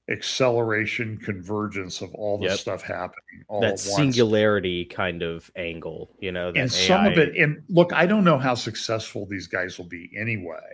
acceleration, 0.09 1.17
convergence 1.17 2.01
of 2.01 2.13
all 2.13 2.37
the 2.37 2.45
Yep. 2.45 2.59
stuff 2.59 2.81
happening 2.83 3.43
all 3.47 3.61
that 3.61 3.79
singularity 3.79 4.85
kind 4.85 5.23
of 5.23 5.49
angle, 5.55 6.11
you 6.19 6.31
know, 6.31 6.51
that 6.51 6.59
and 6.59 6.71
some 6.71 7.05
of 7.07 7.17
it, 7.17 7.35
and 7.35 7.63
look, 7.69 7.91
I 7.91 8.05
don't 8.05 8.23
know 8.23 8.37
how 8.37 8.53
successful 8.53 9.25
these 9.25 9.47
guys 9.47 9.77
will 9.77 9.87
be 9.87 10.11
anyway. 10.15 10.73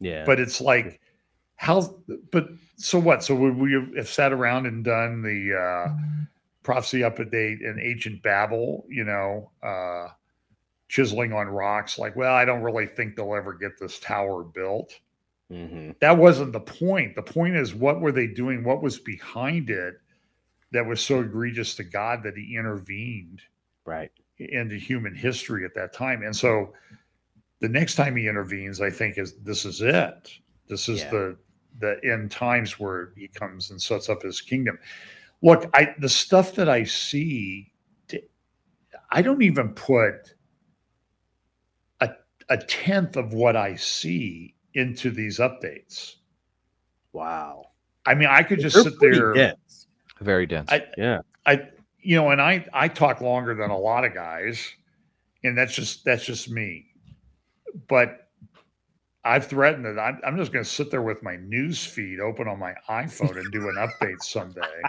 yeah. 0.00 0.24
But 0.24 0.40
it's 0.40 0.60
like 0.60 1.00
how 1.56 1.94
but 2.32 2.48
so 2.76 2.98
what? 2.98 3.22
So 3.22 3.34
would 3.36 3.56
we 3.56 3.72
have 3.96 4.08
sat 4.08 4.32
around 4.32 4.66
and 4.66 4.82
done 4.84 5.22
the 5.22 5.54
uh 5.54 5.88
prophecy 6.62 7.00
update 7.00 7.64
and 7.68 7.78
ancient 7.80 8.22
Babel, 8.22 8.86
you 8.88 9.04
know, 9.04 9.50
uh 9.62 10.08
chiseling 10.88 11.32
on 11.32 11.46
rocks, 11.48 11.98
like, 11.98 12.16
well, 12.16 12.34
I 12.34 12.44
don't 12.44 12.62
really 12.62 12.86
think 12.86 13.16
they'll 13.16 13.34
ever 13.34 13.52
get 13.52 13.78
this 13.78 13.98
tower 13.98 14.42
built. 14.44 14.98
Mhm. 15.50 15.98
That 16.00 16.16
wasn't 16.18 16.52
the 16.52 16.60
point. 16.60 17.14
The 17.14 17.22
point 17.22 17.56
is 17.56 17.74
what 17.74 18.00
were 18.00 18.12
they 18.12 18.26
doing? 18.26 18.64
What 18.64 18.82
was 18.82 18.98
behind 18.98 19.70
it 19.70 20.00
that 20.72 20.86
was 20.86 21.00
so 21.00 21.20
egregious 21.20 21.74
to 21.76 21.84
God 21.84 22.22
that 22.22 22.36
he 22.36 22.56
intervened 22.56 23.42
Right. 23.84 24.10
into 24.38 24.76
human 24.76 25.14
history 25.14 25.64
at 25.64 25.74
that 25.74 25.92
time. 25.92 26.22
And 26.22 26.34
so 26.34 26.74
the 27.60 27.68
next 27.68 27.94
time 27.96 28.16
he 28.16 28.28
intervenes, 28.28 28.80
I 28.80 28.90
think 28.90 29.18
is 29.18 29.36
this 29.42 29.64
is 29.64 29.82
it. 29.82 30.32
This 30.68 30.88
is 30.88 31.00
Yeah. 31.00 31.10
the 31.10 31.38
the 31.78 32.00
end 32.04 32.30
times 32.30 32.78
where 32.78 33.12
he 33.16 33.28
comes 33.28 33.70
and 33.70 33.80
sets 33.80 34.08
up 34.10 34.22
his 34.22 34.40
kingdom. 34.42 34.78
Look, 35.42 35.68
I 35.74 35.94
the 35.98 36.08
stuff 36.08 36.54
that 36.56 36.68
I 36.68 36.84
see, 36.84 37.72
I 39.10 39.22
don't 39.22 39.42
even 39.42 39.74
put 39.74 40.34
a 42.00 42.14
a 42.48 42.58
tenth 42.58 43.16
of 43.16 43.32
what 43.34 43.56
I 43.56 43.74
see 43.76 44.54
into 44.74 45.10
these 45.10 45.38
updates. 45.38 46.16
Wow. 47.12 47.66
I 48.06 48.14
mean, 48.14 48.28
I 48.30 48.42
could 48.42 48.60
just 48.60 48.74
They're 48.74 48.84
sit 48.84 49.00
there. 49.00 49.32
dense. 49.34 49.86
Very 50.20 50.46
dense. 50.46 50.70
I- 50.72 50.86
Yeah. 50.96 51.20
I 51.46 51.68
you 52.04 52.16
know, 52.16 52.30
and 52.30 52.40
I 52.40 52.66
I 52.72 52.88
talk 52.88 53.20
longer 53.20 53.54
than 53.54 53.70
a 53.70 53.78
lot 53.78 54.04
of 54.04 54.12
guys, 54.14 54.60
and 55.44 55.56
that's 55.56 55.74
just 55.74 56.04
that's 56.04 56.24
just 56.24 56.50
me. 56.50 56.86
But 57.88 58.28
I've 59.24 59.46
threatened 59.46 59.84
that 59.84 59.98
I'm, 60.00 60.20
I'm 60.26 60.36
just 60.36 60.52
going 60.52 60.64
to 60.64 60.68
sit 60.70 60.90
there 60.90 61.02
with 61.02 61.22
my 61.22 61.36
news 61.36 61.84
feed 61.84 62.18
open 62.18 62.48
on 62.48 62.58
my 62.58 62.74
iPhone 62.88 63.36
and 63.36 63.52
do 63.52 63.68
an 63.68 63.76
update 63.76 64.20
someday 64.22 64.82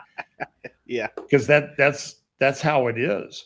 Yeah. 0.88 1.08
because 1.16 1.46
that 1.48 1.78
that's 1.78 2.22
that's 2.40 2.60
how 2.62 2.88
it 2.88 2.98
is. 2.98 3.46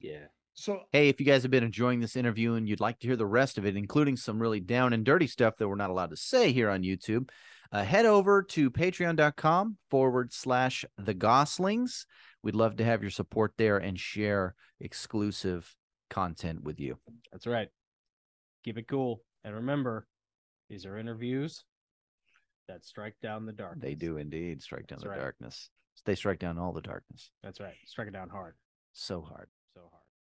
Yeah. 0.00 0.26
So 0.54 0.82
Hey, 0.92 1.08
if 1.08 1.20
you 1.20 1.26
guys 1.26 1.42
have 1.42 1.50
been 1.50 1.64
enjoying 1.64 2.00
this 2.00 2.16
interview 2.16 2.54
and 2.54 2.68
you'd 2.68 2.80
like 2.80 2.98
to 3.00 3.06
hear 3.06 3.16
the 3.16 3.26
rest 3.26 3.58
of 3.58 3.66
it, 3.66 3.76
including 3.76 4.16
some 4.16 4.40
really 4.40 4.60
down 4.60 4.92
and 4.92 5.04
dirty 5.04 5.26
stuff 5.26 5.56
that 5.56 5.68
we're 5.68 5.74
not 5.74 5.90
allowed 5.90 6.10
to 6.10 6.16
say 6.16 6.52
here 6.52 6.70
on 6.70 6.82
YouTube, 6.82 7.28
uh, 7.72 7.82
head 7.82 8.06
over 8.06 8.42
to 8.42 8.70
patreon.com 8.70 9.76
forward 9.90 10.32
slash 10.32 10.84
the 10.96 11.14
Gosslings. 11.14 12.06
We'd 12.42 12.54
love 12.54 12.76
to 12.76 12.84
have 12.84 13.02
your 13.02 13.10
support 13.10 13.54
there 13.58 13.78
and 13.78 13.98
share 13.98 14.54
exclusive 14.80 15.74
content 16.08 16.62
with 16.62 16.78
you. 16.78 16.98
That's 17.32 17.46
right. 17.46 17.68
Keep 18.64 18.78
it 18.78 18.86
cool. 18.88 19.22
And 19.42 19.54
remember, 19.56 20.06
these 20.70 20.86
are 20.86 20.96
interviews 20.96 21.64
that 22.68 22.84
strike 22.84 23.16
down 23.22 23.44
the 23.44 23.52
dark. 23.52 23.80
They 23.80 23.94
do 23.94 24.16
indeed 24.18 24.62
strike 24.62 24.86
down 24.86 24.96
That's 24.98 25.02
the 25.02 25.08
right. 25.10 25.18
darkness. 25.18 25.68
They 26.06 26.14
strike 26.14 26.38
down 26.38 26.58
all 26.58 26.72
the 26.72 26.80
darkness 26.82 27.30
That's 27.42 27.60
right. 27.60 27.74
Strike 27.86 28.08
it 28.08 28.12
down 28.12 28.28
hard. 28.28 28.54
so 28.92 29.20
hard. 29.22 29.48